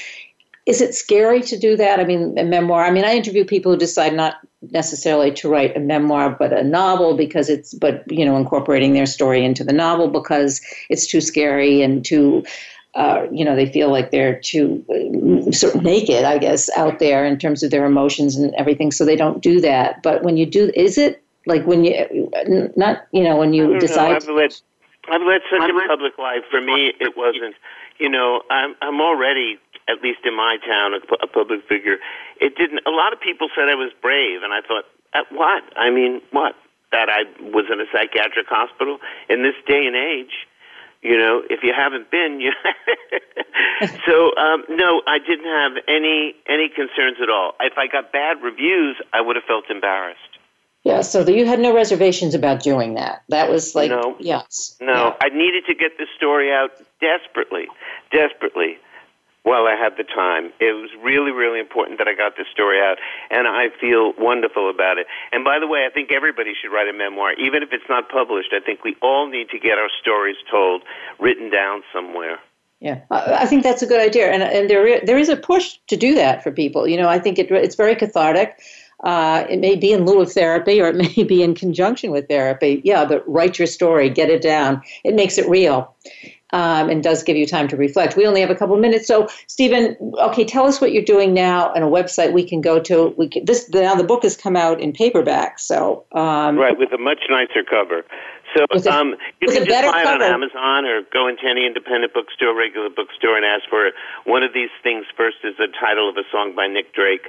[0.65, 1.99] is it scary to do that?
[1.99, 2.85] I mean, a memoir.
[2.85, 4.35] I mean, I interview people who decide not
[4.71, 9.05] necessarily to write a memoir, but a novel because it's, but you know, incorporating their
[9.05, 12.43] story into the novel because it's too scary and too.
[12.93, 16.99] Uh, you know, they feel like they're too uh, sort of naked, I guess, out
[16.99, 18.89] there in terms of their emotions and everything.
[18.89, 20.01] So they don't do that.
[20.01, 22.31] But when you do, is it like when you
[22.77, 24.11] not, you know, when you decide?
[24.11, 24.55] Know, I've led,
[25.09, 26.43] I've led such a public life.
[26.49, 27.55] For me, it wasn't.
[27.99, 31.97] You know, I'm I'm already at least in my town, a, a public figure.
[32.41, 32.81] It didn't.
[32.85, 35.63] A lot of people said I was brave, and I thought, at what?
[35.75, 36.55] I mean, what?
[36.91, 40.47] That I was in a psychiatric hospital in this day and age.
[41.01, 42.51] You know, if you haven't been, you.
[44.07, 47.53] so um, no, I didn't have any any concerns at all.
[47.59, 50.19] If I got bad reviews, I would have felt embarrassed.
[50.83, 53.23] Yeah, so you had no reservations about doing that.
[53.29, 54.77] That was like, no, yes.
[54.79, 55.15] No, yeah.
[55.19, 56.71] I needed to get this story out
[57.01, 57.65] desperately,
[58.11, 58.77] desperately
[59.45, 60.51] while I had the time.
[60.59, 62.97] It was really, really important that I got this story out,
[63.29, 65.05] and I feel wonderful about it.
[65.31, 68.09] And by the way, I think everybody should write a memoir, even if it's not
[68.09, 68.53] published.
[68.53, 70.81] I think we all need to get our stories told,
[71.19, 72.39] written down somewhere.
[72.81, 75.95] Yeah, I think that's a good idea, and and there there is a push to
[75.95, 76.87] do that for people.
[76.87, 78.59] You know, I think it, it's very cathartic.
[79.03, 82.27] Uh, it may be in lieu of therapy, or it may be in conjunction with
[82.27, 82.81] therapy.
[82.83, 84.81] Yeah, but write your story, get it down.
[85.03, 85.95] It makes it real.
[86.55, 88.15] Um, and does give you time to reflect.
[88.15, 91.73] We only have a couple minutes, so Steven, okay, tell us what you're doing now
[91.73, 93.13] and a website we can go to.
[93.17, 96.93] We can, this now the book has come out in paperback, so um, right with
[96.93, 98.05] a much nicer cover.
[98.55, 100.21] So With a- um, you with can a just buy it on.
[100.21, 103.93] Amazon or go into any independent bookstore, regular bookstore, and ask for it.
[104.23, 107.27] One of these things first is the title of a song by Nick Drake.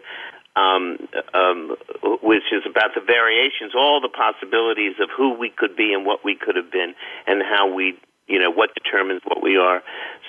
[0.54, 0.96] Um,
[1.34, 1.76] um,
[2.22, 6.24] which is about the variations, all the possibilities of who we could be and what
[6.24, 6.94] we could have been,
[7.26, 7.92] and how we,
[8.26, 9.82] you know, what determines what we are.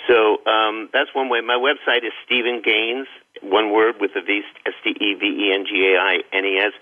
[0.07, 1.41] So um, that's one way.
[1.41, 3.07] My website is Steven Gaines,
[3.41, 6.45] one word with a V, S T E V E N G A I N
[6.45, 6.73] E S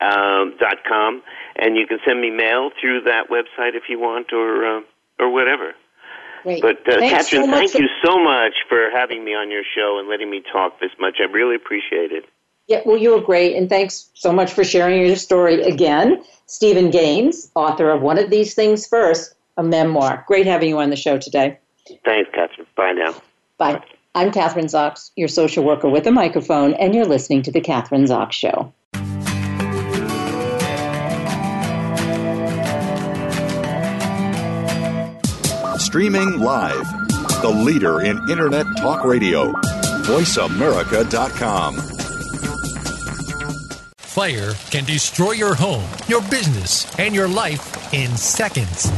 [0.00, 1.22] um, dot com,
[1.56, 4.80] and you can send me mail through that website if you want, or uh,
[5.18, 5.72] or whatever.
[6.42, 6.62] great.
[6.62, 9.98] But uh, Kathryn, so thank for- you so much for having me on your show
[9.98, 11.16] and letting me talk this much.
[11.20, 12.24] I really appreciate it.
[12.66, 16.22] Yeah, well, you were great, and thanks so much for sharing your story again.
[16.46, 20.24] Steven Gaines, author of One of These Things First, a memoir.
[20.26, 21.58] Great having you on the show today.
[22.04, 22.66] Thanks, Kathryn.
[22.76, 23.14] Bye now.
[23.58, 23.82] Bye.
[24.14, 28.08] I'm Kathryn Zox, your social worker with a microphone, and you're listening to The Kathryn
[28.08, 28.72] Zox Show.
[35.78, 36.90] Streaming live.
[37.42, 39.52] The leader in Internet talk radio.
[39.52, 41.76] VoiceAmerica.com.
[43.98, 48.90] Fire can destroy your home, your business, and your life in seconds.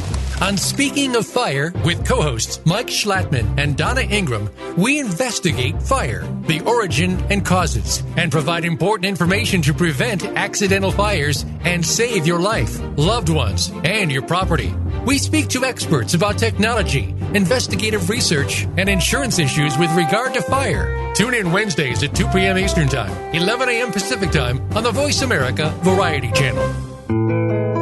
[0.43, 6.27] On Speaking of Fire with co hosts Mike Schlattman and Donna Ingram, we investigate fire,
[6.49, 12.41] the origin and causes, and provide important information to prevent accidental fires and save your
[12.41, 14.75] life, loved ones, and your property.
[15.07, 21.15] We speak to experts about technology, investigative research, and insurance issues with regard to fire.
[21.15, 22.59] Tune in Wednesdays at 2 p.m.
[22.59, 23.93] Eastern Time, 11 a.m.
[23.93, 27.82] Pacific Time on the Voice America Variety Channel.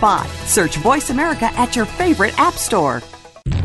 [0.00, 0.26] spot.
[0.46, 3.02] Search Voice America at your favorite app store.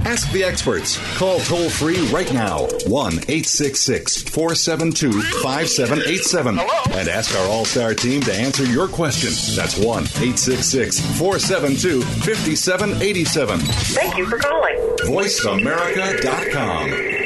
[0.04, 1.00] Ask the experts.
[1.18, 8.22] Call toll free right now 1 866 472 5787 and ask our All Star team
[8.22, 9.30] to answer your question.
[9.56, 13.60] That's 1 866 472 5787.
[13.60, 14.76] Thank you for calling.
[15.06, 17.25] VoiceAmerica.com.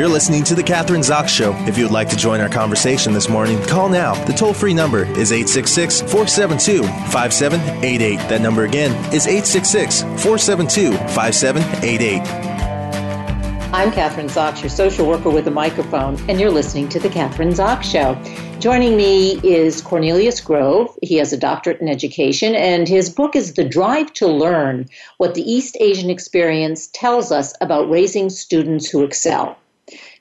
[0.00, 1.54] You're listening to The Kathryn Zox Show.
[1.68, 4.14] If you would like to join our conversation this morning, call now.
[4.24, 8.16] The toll free number is 866 472 5788.
[8.30, 12.22] That number again is 866 472 5788.
[13.74, 17.50] I'm Kathryn Zox, your social worker with a microphone, and you're listening to The Kathryn
[17.50, 18.16] Zox Show.
[18.58, 20.98] Joining me is Cornelius Grove.
[21.02, 25.34] He has a doctorate in education, and his book is The Drive to Learn What
[25.34, 29.58] the East Asian Experience Tells Us About Raising Students Who Excel.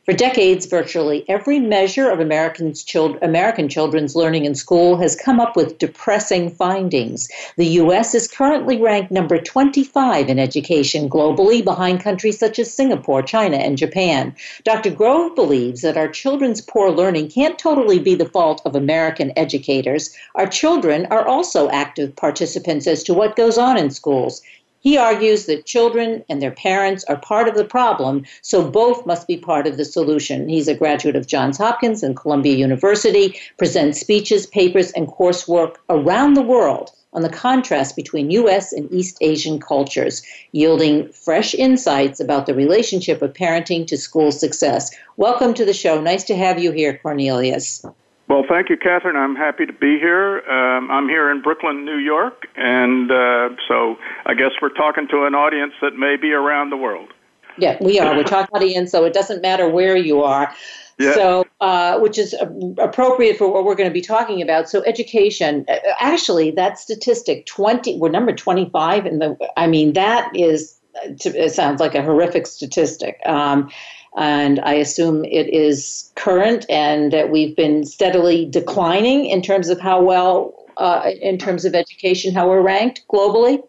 [0.10, 5.78] For decades, virtually every measure of American children's learning in school has come up with
[5.78, 7.30] depressing findings.
[7.58, 8.16] The U.S.
[8.16, 13.78] is currently ranked number 25 in education globally, behind countries such as Singapore, China, and
[13.78, 14.36] Japan.
[14.64, 14.90] Dr.
[14.90, 20.10] Grove believes that our children's poor learning can't totally be the fault of American educators.
[20.34, 24.42] Our children are also active participants as to what goes on in schools.
[24.82, 29.28] He argues that children and their parents are part of the problem, so both must
[29.28, 30.48] be part of the solution.
[30.48, 36.36] He's a graduate of Johns Hopkins and Columbia University, presents speeches, papers, and coursework around
[36.36, 38.72] the world on the contrast between U.S.
[38.72, 40.22] and East Asian cultures,
[40.54, 44.96] yielding fresh insights about the relationship of parenting to school success.
[45.18, 46.00] Welcome to the show.
[46.00, 47.84] Nice to have you here, Cornelius.
[48.30, 49.16] Well, thank you, Kathryn.
[49.16, 50.48] I'm happy to be here.
[50.48, 55.26] Um, I'm here in Brooklyn, New York, and uh, so I guess we're talking to
[55.26, 57.10] an audience that may be around the world.
[57.58, 58.16] Yeah, we are.
[58.16, 60.54] We're talking audience, so it doesn't matter where you are.
[61.00, 61.14] Yeah.
[61.16, 62.36] So, uh, which is
[62.78, 64.70] appropriate for what we're going to be talking about.
[64.70, 65.66] So, education.
[65.68, 67.98] Uh, actually, that statistic twenty.
[67.98, 69.38] We're number twenty-five in the.
[69.58, 70.76] I mean, that is.
[70.94, 73.20] It sounds like a horrific statistic.
[73.26, 73.72] Um,
[74.18, 79.80] and I assume it is current and that we've been steadily declining in terms of
[79.80, 83.62] how well, uh, in terms of education, how we're ranked globally?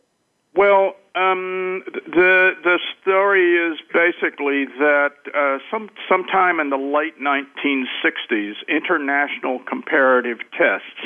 [0.54, 8.54] Well, um, the the story is basically that uh, some sometime in the late 1960s,
[8.68, 11.02] international comparative tests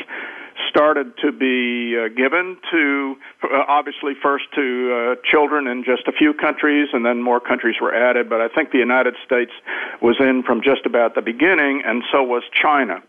[0.68, 6.12] started to be uh, given to uh, obviously first to uh, children in just a
[6.12, 8.28] few countries, and then more countries were added.
[8.28, 9.52] But I think the United States
[10.02, 13.02] was in from just about the beginning, and so was China.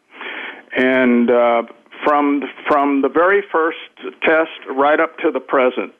[0.77, 1.63] And uh,
[2.05, 3.79] from from the very first
[4.23, 5.93] test right up to the present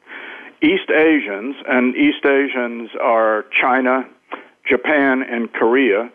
[0.61, 4.07] East Asians, and East Asians are China,
[4.67, 6.09] Japan, and Korea.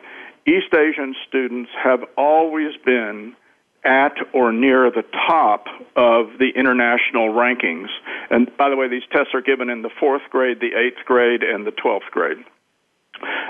[0.46, 3.36] East Asian students have always been
[3.84, 7.88] at or near the top of the international rankings.
[8.30, 11.42] And by the way, these tests are given in the fourth grade, the eighth grade,
[11.42, 12.38] and the twelfth grade.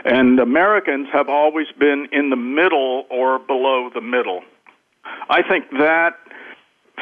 [0.05, 4.43] And Americans have always been in the middle or below the middle.
[5.29, 6.17] I think that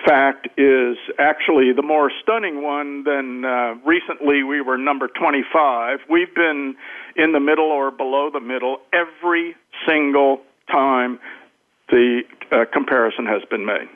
[0.05, 6.01] fact is actually the more stunning one than uh, recently we were number 25.
[6.09, 6.77] We've been
[7.17, 9.57] in the middle or below the middle every
[9.87, 11.19] single time
[11.89, 13.89] the uh, comparison has been made.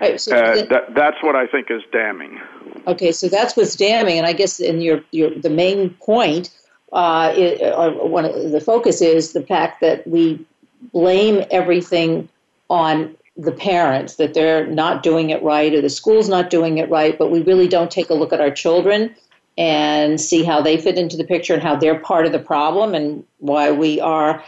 [0.00, 2.40] Right, so uh, that, that's what I think is damning.
[2.86, 6.50] Okay, so that's what's damning, and I guess in your, your the main point,
[6.92, 10.44] uh, it, uh, one of the focus is the fact that we
[10.92, 12.28] blame everything
[12.68, 16.88] on the parents that they're not doing it right or the school's not doing it
[16.88, 19.14] right, but we really don't take a look at our children
[19.56, 22.94] and see how they fit into the picture and how they're part of the problem
[22.94, 24.42] and why we are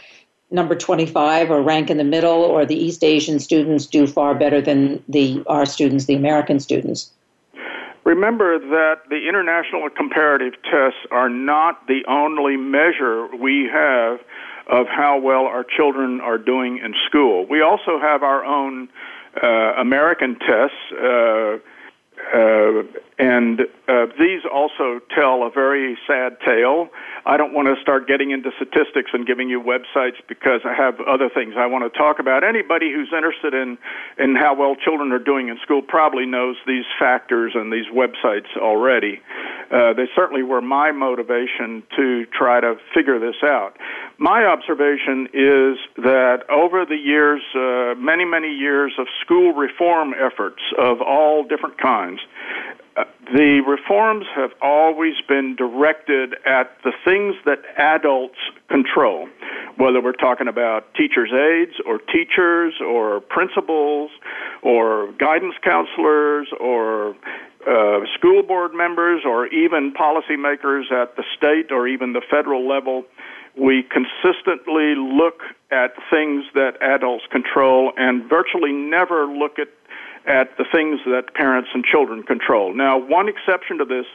[0.51, 4.61] number 25 or rank in the middle or the East Asian students do far better
[4.61, 7.11] than the our students, the American students.
[8.05, 14.21] Remember that the international comparative tests are not the only measure we have
[14.67, 17.45] of how well our children are doing in school.
[17.49, 18.89] We also have our own
[19.41, 19.47] uh,
[19.79, 20.75] American tests.
[20.91, 21.57] Uh,
[22.33, 22.83] uh,
[23.19, 26.89] and uh, these also tell a very sad tale.
[27.25, 30.99] I don't want to start getting into statistics and giving you websites because I have
[30.99, 32.43] other things I want to talk about.
[32.43, 33.77] Anybody who's interested in,
[34.17, 38.49] in how well children are doing in school probably knows these factors and these websites
[38.57, 39.21] already.
[39.71, 43.77] Uh, they certainly were my motivation to try to figure this out.
[44.17, 50.61] My observation is that over the years, uh, many, many years of school reform efforts
[50.79, 52.21] of all different kinds,
[52.95, 53.03] uh,
[53.33, 59.27] the reforms have always been directed at the things that adults control,
[59.75, 64.09] whether we're talking about teachers' aides or teachers or principals
[64.63, 67.15] or guidance counselors or
[67.67, 73.03] uh, school board members or even policymakers at the state or even the federal level.
[73.59, 79.67] We consistently look at things that adults control and virtually never look at
[80.27, 82.73] at the things that parents and children control.
[82.73, 84.05] Now, one exception to this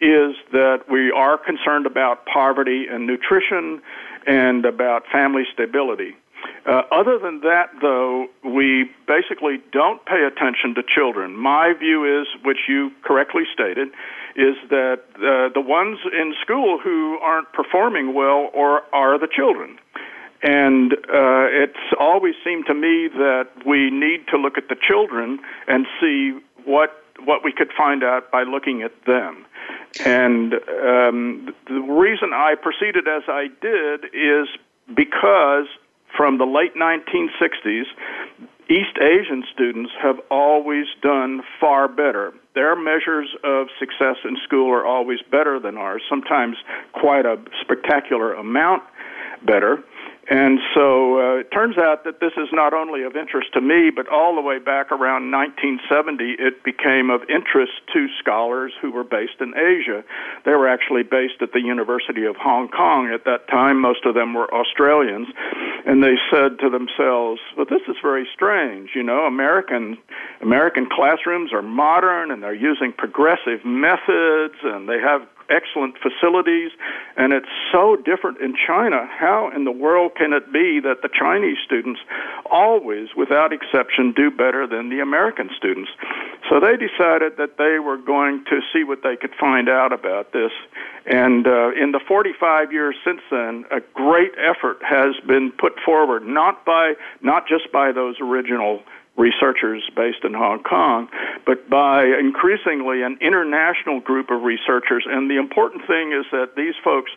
[0.00, 3.80] is that we are concerned about poverty and nutrition
[4.26, 6.16] and about family stability.
[6.64, 11.36] Uh, other than that, though, we basically don't pay attention to children.
[11.36, 13.88] My view is, which you correctly stated,
[14.36, 19.78] is that uh, the ones in school who aren't performing well or are the children.
[20.42, 25.38] And uh, it's always seemed to me that we need to look at the children
[25.68, 29.46] and see what what we could find out by looking at them.
[30.04, 34.48] And um, the reason I proceeded as I did is
[34.92, 35.66] because
[36.16, 37.84] from the late 1960s,
[38.70, 42.32] East Asian students have always done far better.
[42.54, 46.56] Their measures of success in school are always better than ours, sometimes
[46.92, 48.82] quite a spectacular amount
[49.44, 49.82] better.
[50.30, 53.90] And so uh, it turns out that this is not only of interest to me,
[53.90, 59.02] but all the way back around 1970, it became of interest to scholars who were
[59.02, 60.04] based in Asia.
[60.44, 63.80] They were actually based at the University of Hong Kong at that time.
[63.80, 65.26] Most of them were Australians.
[65.84, 68.90] And they said to themselves, well, this is very strange.
[68.94, 69.98] You know, American,
[70.40, 76.70] American classrooms are modern and they're using progressive methods and they have excellent facilities,
[77.16, 79.06] and it's so different in China.
[79.06, 82.00] How in the world can it be that the Chinese students
[82.50, 85.90] always, without exception, do better than the American students?
[86.50, 90.32] So they decided that they were going to see what they could find out about
[90.32, 90.52] this.
[91.06, 96.26] And uh, in the 45 years since then, a great effort has been put forward,
[96.26, 98.82] not by not just by those original
[99.16, 101.08] researchers based in Hong Kong,
[101.44, 105.04] but by increasingly an international group of researchers.
[105.06, 107.10] And the important thing is that these folks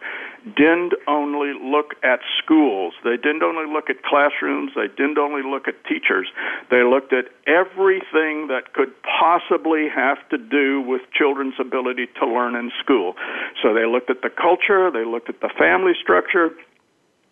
[0.43, 5.68] didn't only look at schools, they didn't only look at classrooms, they didn't only look
[5.68, 6.28] at teachers.
[6.70, 12.56] They looked at everything that could possibly have to do with children's ability to learn
[12.56, 13.16] in school.
[13.64, 16.52] So they looked at the culture, they looked at the family structure,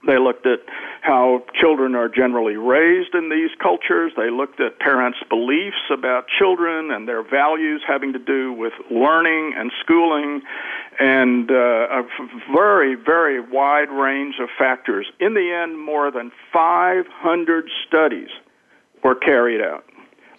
[0.06, 0.60] they looked at
[1.02, 4.12] how children are generally raised in these cultures.
[4.16, 9.54] They looked at parents' beliefs about children and their values having to do with learning
[9.56, 10.42] and schooling
[11.00, 12.04] and uh, a
[12.54, 15.08] very, very wide range of factors.
[15.20, 18.30] In the end, more than 500 studies
[19.04, 19.84] were carried out.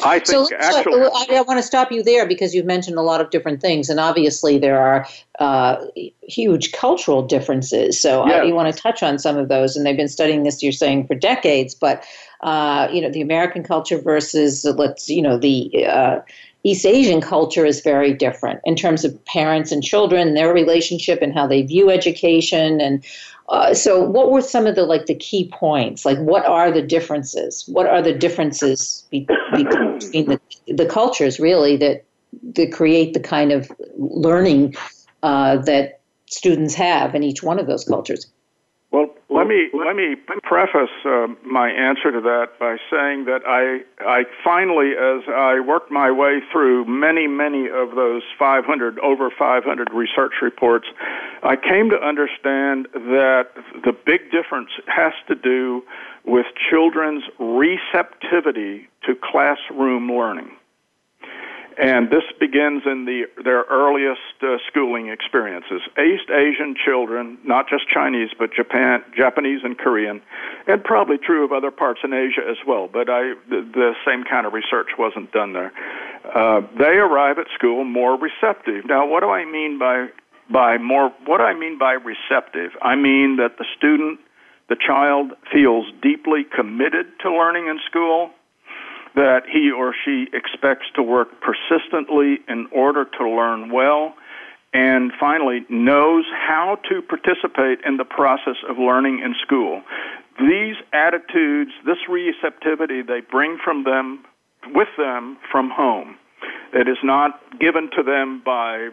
[0.05, 3.03] I think so, actually, I, I, want to stop you there because you've mentioned a
[3.03, 5.07] lot of different things, and obviously there are
[5.39, 5.85] uh,
[6.23, 8.01] huge cultural differences.
[8.01, 8.37] So yeah.
[8.37, 10.63] I, you want to touch on some of those, and they've been studying this.
[10.63, 12.05] You're saying for decades, but
[12.43, 16.21] uh, you know the American culture versus let's you know the uh,
[16.65, 21.35] East Asian culture is very different in terms of parents and children, their relationship, and
[21.35, 23.05] how they view education, and
[23.49, 26.05] uh, so, what were some of the like the key points?
[26.05, 27.65] Like, what are the differences?
[27.69, 32.05] What are the differences be, between the, the cultures really that
[32.55, 34.75] that create the kind of learning
[35.23, 38.27] uh, that students have in each one of those cultures?
[39.35, 40.15] Let me let me
[40.45, 45.91] preface uh, my answer to that by saying that I I finally, as I worked
[45.91, 50.87] my way through many many of those 500 over 500 research reports,
[51.43, 53.49] I came to understand that
[53.85, 55.83] the big difference has to do
[56.25, 60.53] with children's receptivity to classroom learning
[61.79, 65.81] and this begins in the, their earliest uh, schooling experiences.
[65.99, 70.21] East Asian children, not just Chinese, but Japan, Japanese and Korean,
[70.67, 72.89] and probably true of other parts in Asia as well.
[72.93, 75.73] But I, the, the same kind of research wasn't done there.
[76.25, 78.85] Uh, they arrive at school more receptive.
[78.87, 80.09] Now, what do I mean by
[80.51, 81.13] by more?
[81.27, 82.73] What do I mean by receptive?
[82.83, 84.21] I mean that the student,
[84.69, 88.31] the child, feels deeply committed to learning in school
[89.15, 94.15] that he or she expects to work persistently in order to learn well,
[94.73, 99.83] and finally, knows how to participate in the process of learning in school.
[100.41, 104.25] These attitudes, this receptivity, they bring from them,
[104.75, 106.17] with them from home.
[106.73, 108.89] It is not given to them by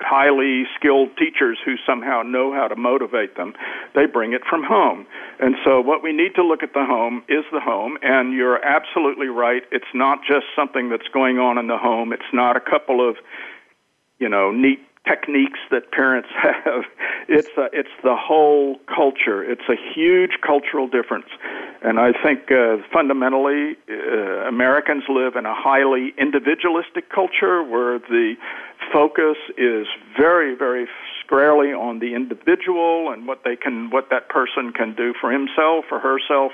[0.00, 3.54] highly skilled teachers who somehow know how to motivate them.
[3.94, 5.06] They bring it from home.
[5.40, 7.98] And so, what we need to look at the home is the home.
[8.02, 9.62] And you're absolutely right.
[9.70, 13.16] It's not just something that's going on in the home, it's not a couple of
[14.18, 16.84] you know, neat techniques that parents have.
[17.28, 19.42] It's a, it's the whole culture.
[19.42, 21.26] It's a huge cultural difference,
[21.82, 28.34] and I think uh, fundamentally uh, Americans live in a highly individualistic culture where the
[28.92, 29.86] focus is
[30.16, 30.86] very very
[31.24, 35.84] squarely on the individual and what they can what that person can do for himself
[35.90, 36.52] or herself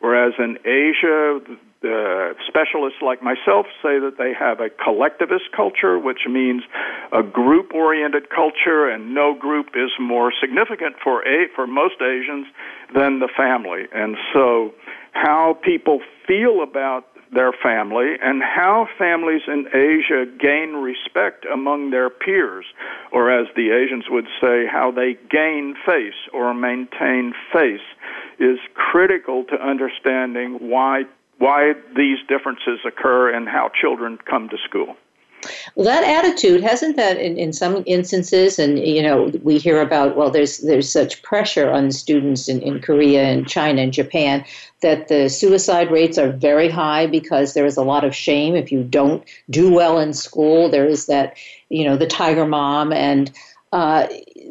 [0.00, 1.40] whereas in Asia
[1.84, 6.62] uh, specialists like myself say that they have a collectivist culture, which means
[7.12, 12.46] a group oriented culture, and no group is more significant for, a, for most Asians
[12.94, 13.84] than the family.
[13.92, 14.72] And so,
[15.12, 22.08] how people feel about their family and how families in Asia gain respect among their
[22.08, 22.64] peers,
[23.12, 27.84] or as the Asians would say, how they gain face or maintain face,
[28.38, 31.02] is critical to understanding why
[31.38, 34.96] why these differences occur and how children come to school.
[35.74, 40.16] Well, that attitude hasn't that in, in some instances, and you know, we hear about
[40.16, 44.44] well, there's there's such pressure on students in, in Korea and China and Japan
[44.80, 48.72] that the suicide rates are very high because there is a lot of shame if
[48.72, 50.70] you don't do well in school.
[50.70, 51.36] There is that
[51.68, 53.30] you know the tiger mom, and
[53.72, 54.06] uh,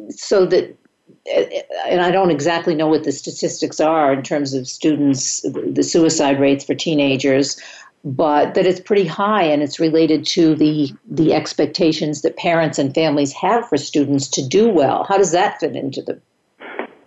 [0.10, 0.78] so that
[1.26, 6.40] and I don't exactly know what the statistics are in terms of students, the suicide
[6.40, 7.60] rates for teenagers,
[8.04, 12.94] but that it's pretty high and it's related to the the expectations that parents and
[12.94, 15.06] families have for students to do well.
[15.06, 16.20] How does that fit into the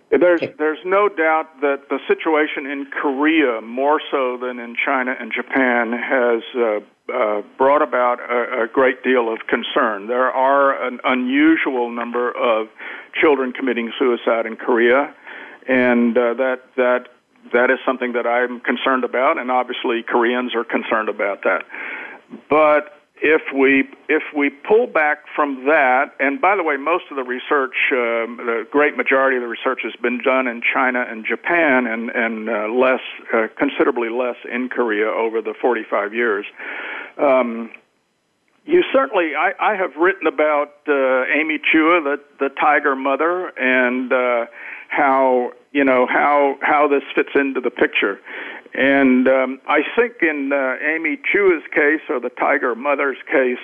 [0.09, 5.31] there's there's no doubt that the situation in Korea, more so than in China and
[5.33, 6.79] Japan, has uh,
[7.13, 10.07] uh, brought about a, a great deal of concern.
[10.07, 12.67] There are an unusual number of
[13.19, 15.13] children committing suicide in Korea,
[15.67, 17.07] and uh, that that
[17.51, 21.63] that is something that I'm concerned about, and obviously Koreans are concerned about that.
[22.49, 27.17] But if we if we pull back from that, and by the way, most of
[27.17, 31.25] the research, um, the great majority of the research has been done in China and
[31.25, 33.01] Japan, and and uh, less,
[33.33, 36.45] uh, considerably less in Korea over the 45 years.
[37.17, 37.71] Um,
[38.65, 44.11] you certainly, I, I have written about uh, Amy Chua, the the tiger mother, and
[44.11, 44.45] uh,
[44.89, 48.19] how you know how how this fits into the picture.
[48.73, 53.63] And um, I think in uh, Amy Chua's case, or the Tiger Mother's case,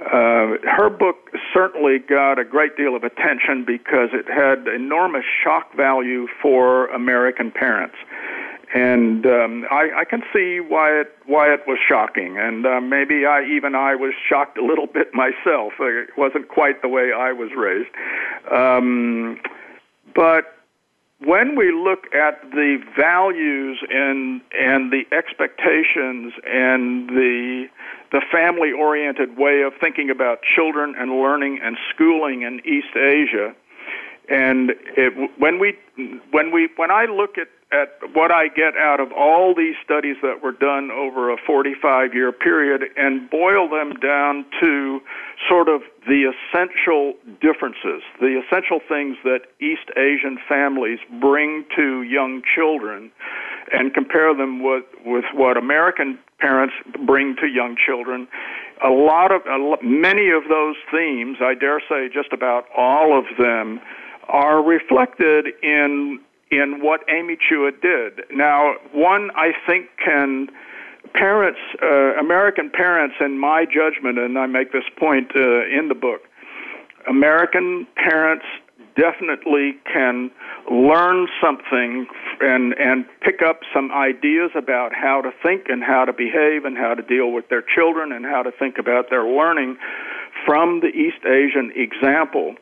[0.00, 5.74] uh, her book certainly got a great deal of attention because it had enormous shock
[5.76, 7.96] value for American parents.
[8.72, 13.26] And um, I, I can see why it why it was shocking, and uh, maybe
[13.26, 15.72] I even I was shocked a little bit myself.
[15.80, 17.90] It wasn't quite the way I was raised,
[18.50, 19.40] um,
[20.14, 20.59] but
[21.24, 27.66] when we look at the values and and the expectations and the
[28.12, 33.54] the family oriented way of thinking about children and learning and schooling in East Asia
[34.30, 35.76] and it, when we
[36.30, 40.16] when we when I look at at what I get out of all these studies
[40.22, 45.00] that were done over a 45 year period and boil them down to
[45.48, 52.42] sort of the essential differences, the essential things that East Asian families bring to young
[52.54, 53.12] children,
[53.72, 56.74] and compare them with, with what American parents
[57.06, 58.26] bring to young children.
[58.84, 63.26] A lot of, a, many of those themes, I dare say just about all of
[63.38, 63.80] them,
[64.28, 66.20] are reflected in
[66.50, 68.24] in what Amy Chua did.
[68.32, 70.48] Now, one I think can
[71.14, 75.94] parents, uh, American parents, in my judgment, and I make this point uh, in the
[75.94, 76.22] book,
[77.08, 78.44] American parents
[78.96, 80.30] definitely can
[80.70, 82.06] learn something
[82.40, 86.76] and and pick up some ideas about how to think and how to behave and
[86.76, 89.76] how to deal with their children and how to think about their learning
[90.44, 92.54] from the East Asian example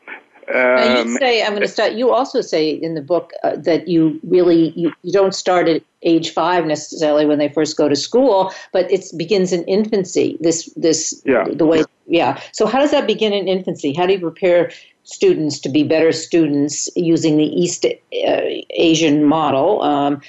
[0.53, 1.93] now you um, say I'm going to start.
[1.93, 5.83] You also say in the book uh, that you really you, you don't start at
[6.03, 10.37] age five necessarily when they first go to school, but it begins in infancy.
[10.39, 11.45] This this yeah.
[11.51, 12.41] the way yeah.
[12.51, 13.93] So how does that begin in infancy?
[13.93, 14.71] How do you prepare
[15.03, 18.41] students to be better students using the East uh,
[18.71, 20.21] Asian model, um,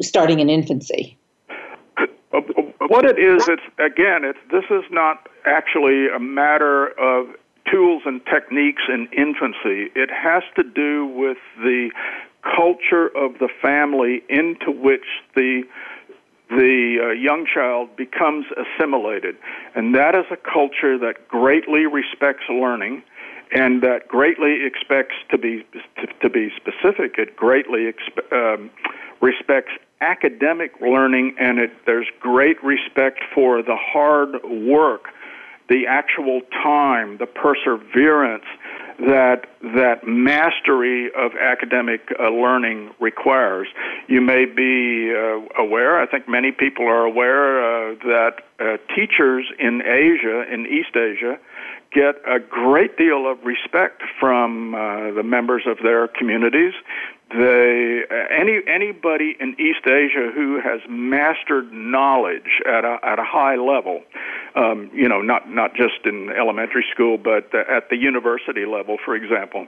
[0.00, 1.16] starting in infancy?
[2.88, 7.28] What it is, it's again, it's this is not actually a matter of
[7.70, 9.90] tools and techniques in infancy.
[9.94, 11.90] It has to do with the
[12.42, 15.62] culture of the family into which the
[16.48, 19.36] the uh, young child becomes assimilated,
[19.74, 23.02] and that is a culture that greatly respects learning,
[23.52, 27.18] and that greatly expects to be to, to be specific.
[27.18, 28.70] It greatly expe- um,
[29.20, 35.08] respects academic learning, and it, there's great respect for the hard work
[35.68, 38.44] the actual time, the perseverance
[38.98, 43.68] that that mastery of academic uh, learning requires.
[44.08, 49.46] You may be uh, aware, I think many people are aware, uh, that uh, teachers
[49.58, 51.38] in Asia, in East Asia,
[51.92, 56.72] get a great deal of respect from uh, the members of their communities.
[57.30, 63.56] They any anybody in East Asia who has mastered knowledge at a at a high
[63.56, 64.02] level,
[64.54, 69.16] um, you know, not not just in elementary school, but at the university level, for
[69.16, 69.66] example,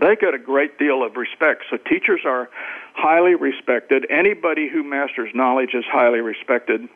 [0.00, 1.64] they get a great deal of respect.
[1.70, 2.48] So teachers are
[2.94, 4.06] highly respected.
[4.08, 6.88] Anybody who masters knowledge is highly respected.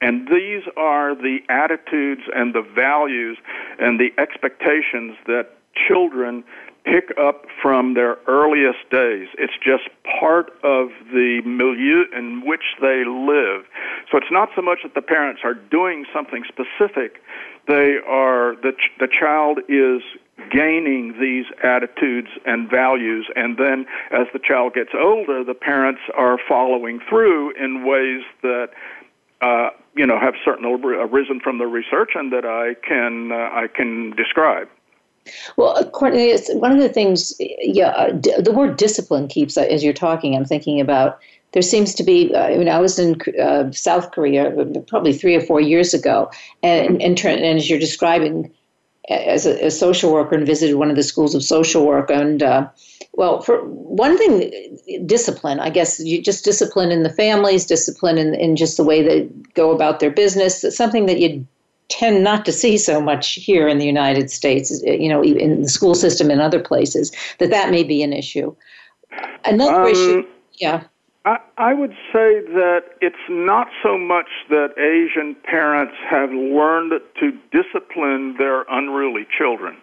[0.00, 3.36] And these are the attitudes and the values
[3.78, 5.50] and the expectations that
[5.88, 6.42] children
[6.84, 9.28] pick up from their earliest days.
[9.38, 9.84] It's just
[10.20, 13.64] part of the milieu in which they live.
[14.10, 17.22] So it's not so much that the parents are doing something specific,
[17.68, 20.02] they are the ch- the child is
[20.50, 26.38] gaining these attitudes and values and then as the child gets older the parents are
[26.48, 28.70] following through in ways that
[29.42, 33.66] uh, you know have certainly arisen from the research and that I can uh, I
[33.68, 34.68] can describe
[35.56, 39.92] Well, Cornelius, one of the things, yeah, uh, the word discipline keeps, uh, as you're
[39.92, 41.18] talking, I'm thinking about.
[41.52, 44.52] There seems to be, uh, I mean, I was in uh, South Korea
[44.86, 46.30] probably three or four years ago,
[46.62, 48.52] and, and, and as you're describing,
[49.08, 52.42] as a, a, social worker and visited one of the schools of social work, and
[52.42, 52.68] uh,
[53.14, 58.34] well, for one thing, discipline, I guess, you just discipline in the families, discipline in,
[58.34, 61.46] in just the way they go about their business, something that you
[61.90, 65.68] tend not to see so much here in the United States, you know, in the
[65.68, 68.54] school system and other places, that that may be an issue.
[69.44, 70.84] Another um, issue, yeah.
[71.24, 77.38] I, I would say that it's not so much that Asian parents have learned to
[77.52, 79.76] discipline their unruly children.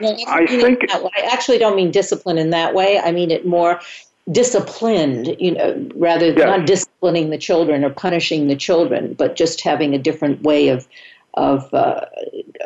[0.00, 2.98] No, I think I actually don't mean discipline in that way.
[2.98, 3.80] I mean it more
[4.30, 9.60] disciplined, you know, rather than not disciplining the children or punishing the children, but just
[9.62, 10.86] having a different way of
[11.36, 12.06] of uh,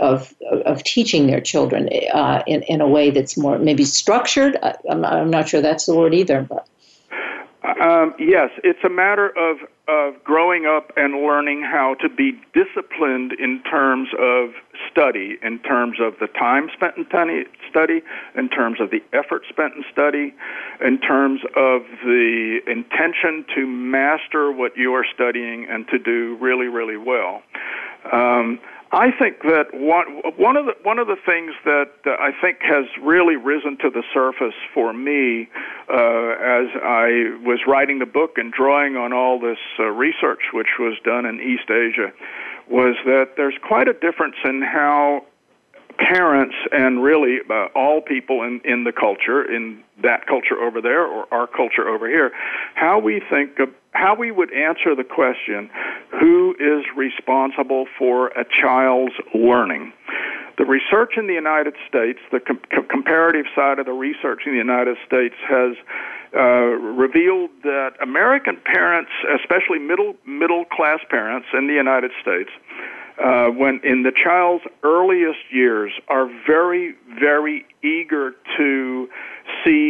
[0.01, 4.57] of of teaching their children uh, in in a way that's more maybe structured.
[4.63, 6.67] I, am I'm not sure that's the word either, but.
[7.63, 9.59] Um, yes, it's a matter of,
[9.91, 14.51] of growing up and learning how to be disciplined in terms of
[14.91, 17.07] study, in terms of the time spent in
[17.69, 18.01] study,
[18.37, 20.33] in terms of the effort spent in study,
[20.85, 26.69] in terms of the intention to master what you are studying and to do really,
[26.69, 27.43] really well.
[28.13, 28.61] Um,
[28.93, 32.87] I think that one one of the one of the things that I think has
[33.01, 35.49] really risen to the surface for me
[35.89, 40.79] uh, as I was writing the book and drawing on all this uh, research which
[40.81, 42.13] was done in East Asia
[42.69, 45.25] was that there's quite a difference in how
[45.99, 51.05] parents and really uh, all people in, in the culture, in that culture over there
[51.07, 52.33] or our culture over here,
[52.75, 53.59] how we think
[53.93, 55.71] how we would answer the question,
[56.19, 59.93] who is responsible for a child's learning?
[60.59, 64.59] The research in the United States, the com- comparative side of the research in the
[64.59, 65.75] United States has
[66.37, 69.11] uh, revealed that American parents,
[69.41, 72.51] especially middle middle class parents in the United States,
[73.19, 79.09] uh, when in the child's earliest years, are very very eager to
[79.65, 79.90] see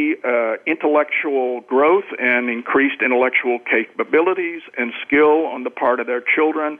[0.67, 6.79] intellectual growth and increased intellectual capabilities and skill on the part of their children.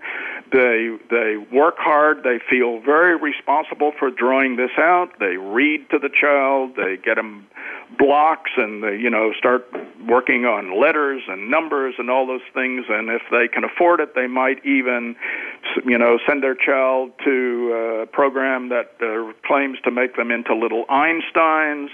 [0.53, 2.23] They they work hard.
[2.23, 5.19] They feel very responsible for drawing this out.
[5.19, 6.77] They read to the child.
[6.77, 7.47] They get them
[7.99, 9.67] blocks and they you know start
[10.09, 12.87] working on letters and numbers and all those things.
[12.89, 15.17] And if they can afford it, they might even
[15.85, 20.55] you know send their child to a program that uh, claims to make them into
[20.55, 21.89] little Einsteins.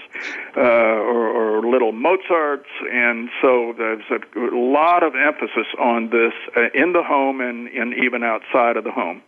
[0.55, 6.69] Uh, or, or little Mozarts, and so there's a lot of emphasis on this uh,
[6.73, 9.21] in the home and, and even outside of the home.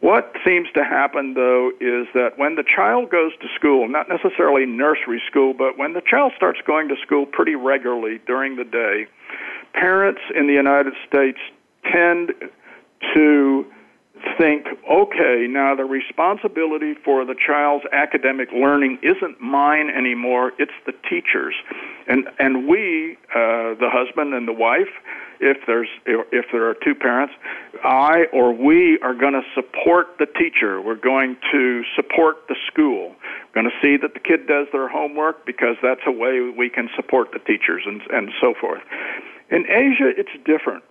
[0.00, 4.66] What seems to happen, though, is that when the child goes to school, not necessarily
[4.66, 9.06] nursery school, but when the child starts going to school pretty regularly during the day,
[9.72, 11.38] parents in the United States
[11.90, 12.32] tend
[13.14, 13.66] to
[14.38, 20.92] think, okay, now the responsibility for the child's academic learning isn't mine anymore; it's the
[21.08, 21.54] teacher's,
[22.06, 24.92] and and we, uh, the husband and the wife,
[25.40, 27.34] if there's if there are two parents,
[27.84, 30.80] I or we are going to support the teacher.
[30.80, 33.14] We're going to support the school.
[33.54, 36.70] We're going to see that the kid does their homework because that's a way we
[36.70, 38.82] can support the teachers and and so forth.
[39.50, 40.82] In Asia, it's different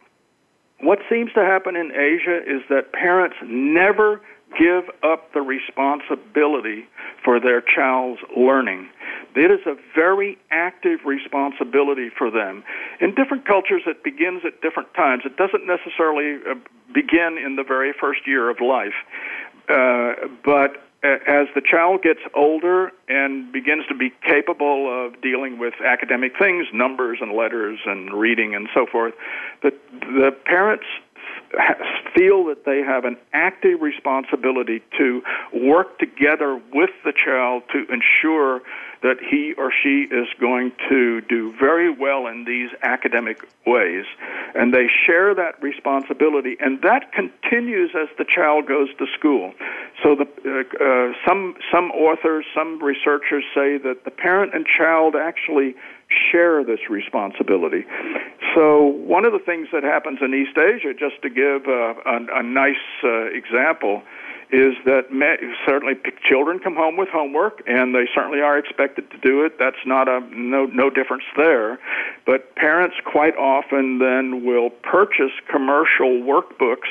[0.81, 4.21] what seems to happen in Asia is that parents never
[4.57, 6.85] give up the responsibility
[7.23, 8.87] for their child's learning.
[9.35, 12.63] It is a very active responsibility for them.
[13.01, 15.23] In different cultures, it begins at different times.
[15.25, 16.55] It doesn't necessarily uh,
[16.93, 18.95] begin in the very first year of life.
[19.67, 25.59] Uh, but Uh, as the child gets older and begins to be capable of dealing
[25.59, 29.13] with academic things, numbers and letters and reading and so forth,
[29.61, 30.85] the, the parents
[32.15, 35.21] feel that they have an active responsibility to
[35.53, 38.61] work together with the child to ensure
[39.03, 44.05] that he or she is going to do very well in these academic ways.
[44.55, 49.53] And they share that responsibility, and that continues as the child goes to school.
[50.01, 55.15] So, the, uh, uh, some, some authors, some researchers say that the parent and child
[55.15, 55.75] actually
[56.31, 57.85] share this responsibility.
[58.53, 62.39] So, one of the things that happens in East Asia, just to give a, a,
[62.39, 64.01] a nice uh, example,
[64.55, 65.11] is that
[65.67, 69.59] certainly children come home with homework, and they certainly are expected to do it.
[69.59, 71.77] That's not a no no difference there.
[72.25, 76.87] But parents quite often then will purchase commercial workbooks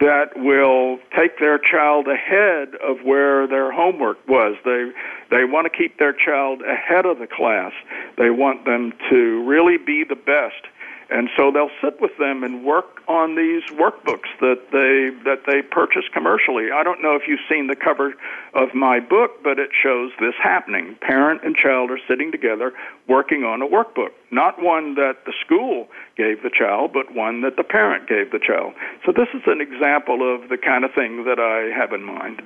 [0.00, 4.56] that will take their child ahead of where their homework was.
[4.64, 4.90] They
[5.30, 7.72] they want to keep their child ahead of the class.
[8.16, 10.64] They want them to really be the best
[11.12, 15.60] and so they'll sit with them and work on these workbooks that they that they
[15.62, 16.70] purchase commercially.
[16.72, 18.14] I don't know if you've seen the cover
[18.54, 20.96] of my book, but it shows this happening.
[21.00, 22.72] Parent and child are sitting together
[23.08, 27.56] working on a workbook, not one that the school gave the child, but one that
[27.56, 28.72] the parent gave the child.
[29.04, 32.42] So this is an example of the kind of thing that I have in mind.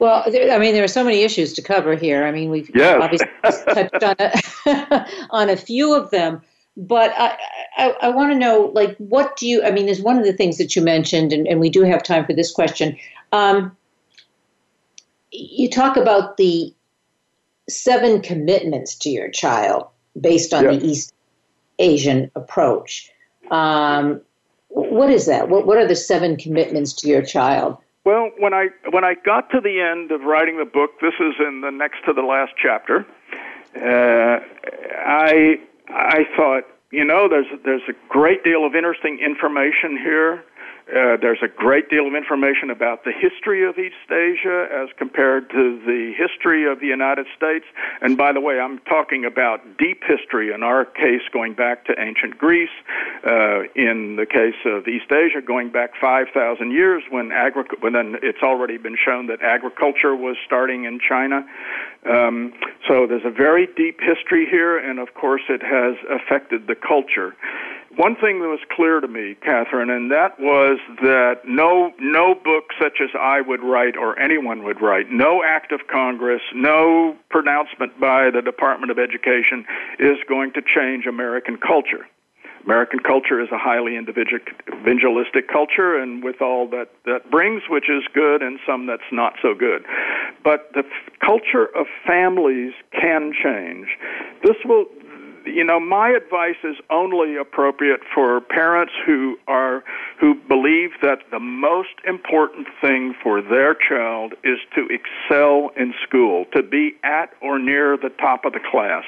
[0.00, 2.24] Well, I mean, there are so many issues to cover here.
[2.24, 3.00] I mean, we've yes.
[3.00, 3.28] obviously
[3.74, 6.42] touched on a, on a few of them.
[6.76, 7.36] But I,
[7.76, 9.62] I, I want to know, like, what do you?
[9.62, 12.02] I mean, there's one of the things that you mentioned, and, and we do have
[12.02, 12.96] time for this question.
[13.32, 13.76] Um,
[15.30, 16.74] you talk about the
[17.68, 19.86] seven commitments to your child
[20.20, 21.14] based on the East
[21.78, 23.10] Asian approach.
[23.50, 24.20] Um,
[24.68, 25.48] what is that?
[25.48, 27.78] What, what are the seven commitments to your child?
[28.04, 31.34] Well, when I when I got to the end of writing the book, this is
[31.38, 33.06] in the next to the last chapter.
[33.76, 34.40] Uh,
[35.06, 35.58] I
[35.88, 40.44] I thought, you know, there's there's a great deal of interesting information here.
[40.86, 45.48] Uh, there's a great deal of information about the history of East Asia as compared
[45.48, 47.64] to the history of the United States.
[48.02, 51.98] And by the way, I'm talking about deep history in our case going back to
[51.98, 52.68] ancient Greece.
[53.24, 58.42] Uh, in the case of East Asia, going back 5,000 years when, agri- when it's
[58.42, 61.46] already been shown that agriculture was starting in China.
[62.04, 62.52] Um,
[62.86, 67.34] so there's a very deep history here, and of course, it has affected the culture
[67.96, 72.64] one thing that was clear to me, Kathryn, and that was that no no book
[72.80, 77.98] such as I would write or anyone would write, no act of Congress, no pronouncement
[78.00, 79.64] by the Department of Education
[79.98, 82.06] is going to change American culture.
[82.64, 88.02] American culture is a highly individualistic culture, and with all that that brings, which is
[88.14, 89.84] good, and some that's not so good.
[90.42, 93.88] But the f- culture of families can change.
[94.42, 94.86] This will
[95.46, 99.84] you know, my advice is only appropriate for parents who are
[100.20, 106.46] who believe that the most important thing for their child is to excel in school,
[106.54, 109.04] to be at or near the top of the class,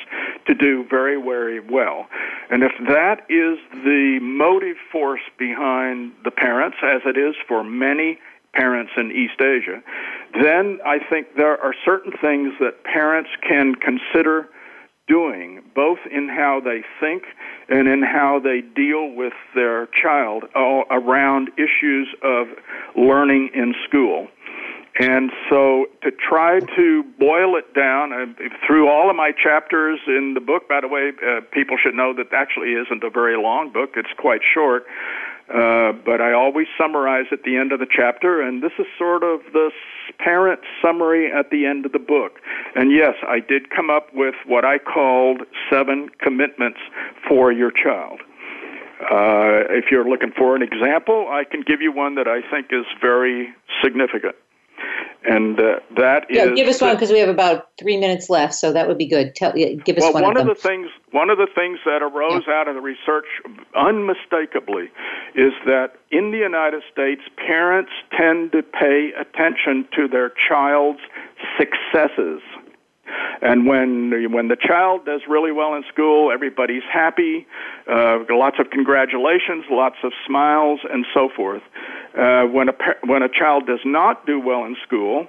[0.46, 2.06] to do very very well.
[2.50, 8.18] And if that is the motive force behind the parents as it is for many
[8.52, 9.82] parents in East Asia,
[10.42, 14.48] then I think there are certain things that parents can consider
[15.06, 17.24] doing, both in how they think
[17.68, 22.48] and in how they deal with their child around issues of
[22.96, 24.28] learning in school.
[24.98, 28.26] And so to try to boil it down uh,
[28.66, 32.14] through all of my chapters in the book, by the way, uh, people should know
[32.14, 33.90] that actually isn't a very long book.
[33.96, 34.86] It's quite short.
[35.52, 39.22] Uh, but I always summarize at the end of the chapter, and this is sort
[39.22, 39.70] of the
[40.18, 42.40] parent summary at the end of the book.
[42.74, 46.78] And yes, I did come up with what I called seven commitments
[47.28, 48.20] for your child.
[49.00, 52.68] Uh, if you're looking for an example, I can give you one that I think
[52.70, 53.48] is very
[53.84, 54.36] significant
[55.28, 58.54] and uh, that yeah, is give us one because we have about three minutes left,
[58.54, 59.34] so that would be good.
[59.34, 60.22] Tell, give us well, one.
[60.22, 62.54] one of, of, the things, one of the things that arose yeah.
[62.54, 63.26] out of the research,
[63.74, 64.84] unmistakably,
[65.34, 71.00] is that in the United States, parents tend to pay attention to their child's
[71.58, 72.40] successes.
[73.42, 77.46] And when when the child does really well in school, everybody's happy.
[77.86, 81.62] Uh, lots of congratulations, lots of smiles, and so forth.
[82.18, 85.26] Uh, when a when a child does not do well in school,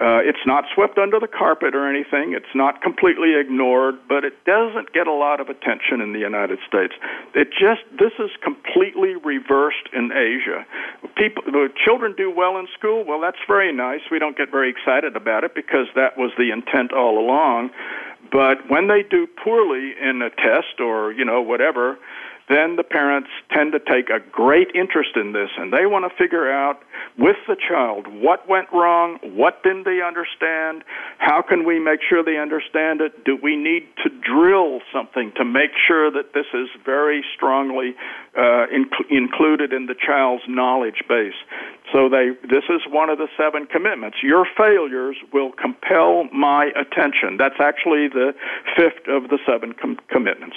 [0.00, 2.32] uh, it's not swept under the carpet or anything.
[2.32, 6.58] It's not completely ignored, but it doesn't get a lot of attention in the United
[6.66, 6.94] States.
[7.34, 10.64] It just this is completely reversed in Asia.
[11.16, 13.04] People, the children do well in school.
[13.04, 14.00] Well, that's very nice.
[14.10, 17.68] We don't get very excited about it because that was the intent all along.
[18.32, 21.98] But when they do poorly in a test or you know whatever,
[22.50, 26.12] then the parents tend to take a great interest in this and they want to
[26.18, 26.82] figure out
[27.16, 30.82] with the child what went wrong, what didn't they understand,
[31.18, 35.44] how can we make sure they understand it, do we need to drill something to
[35.44, 37.94] make sure that this is very strongly
[38.36, 41.38] uh, inc- included in the child's knowledge base.
[41.92, 44.18] So they this is one of the seven commitments.
[44.22, 47.36] Your failures will compel my attention.
[47.38, 48.32] That's actually the
[48.76, 50.56] fifth of the seven com- commitments.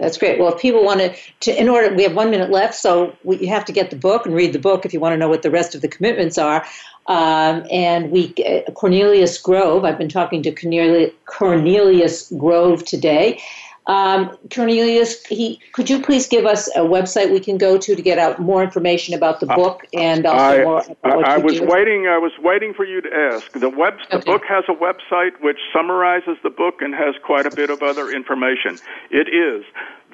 [0.00, 0.40] That's great.
[0.40, 3.48] Well, if people want to, in order, we have one minute left, so we, you
[3.48, 5.42] have to get the book and read the book if you want to know what
[5.42, 6.64] the rest of the commitments are.
[7.06, 13.42] Um, and we, uh, Cornelius Grove, I've been talking to Cornelius Grove today.
[13.90, 18.02] Um, Cornelius, he, could you please give us a website we can go to to
[18.02, 21.38] get out more information about the book and also I, more about what I, I
[21.38, 21.66] was do?
[21.66, 22.06] waiting.
[22.06, 23.50] I was waiting for you to ask.
[23.50, 23.94] The web.
[24.12, 27.82] The book has a website which summarizes the book and has quite a bit of
[27.82, 28.78] other information.
[29.10, 29.64] It is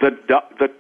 [0.01, 0.17] the
[0.59, 0.71] the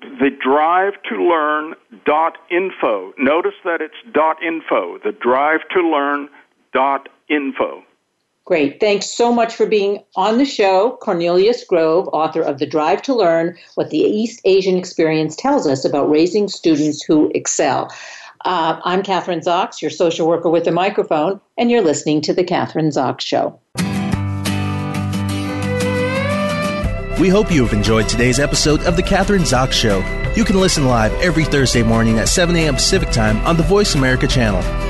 [0.00, 1.74] the drive to learn
[2.04, 3.12] dot info.
[3.18, 4.98] Notice that it's dot info.
[5.02, 6.28] The drive to learn
[6.72, 7.82] dot info.
[8.50, 8.80] Great.
[8.80, 10.98] Thanks so much for being on the show.
[11.00, 15.84] Cornelius Grove, author of The Drive to Learn What the East Asian Experience Tells Us
[15.84, 17.94] About Raising Students Who Excel.
[18.44, 22.42] Uh, I'm Kathryn Zox, your social worker with a microphone, and you're listening to The
[22.42, 23.56] Kathryn Zox Show.
[27.20, 29.98] We hope you have enjoyed today's episode of The Kathryn Zox Show.
[30.34, 32.74] You can listen live every Thursday morning at 7 a.m.
[32.74, 34.89] Pacific Time on the Voice America channel.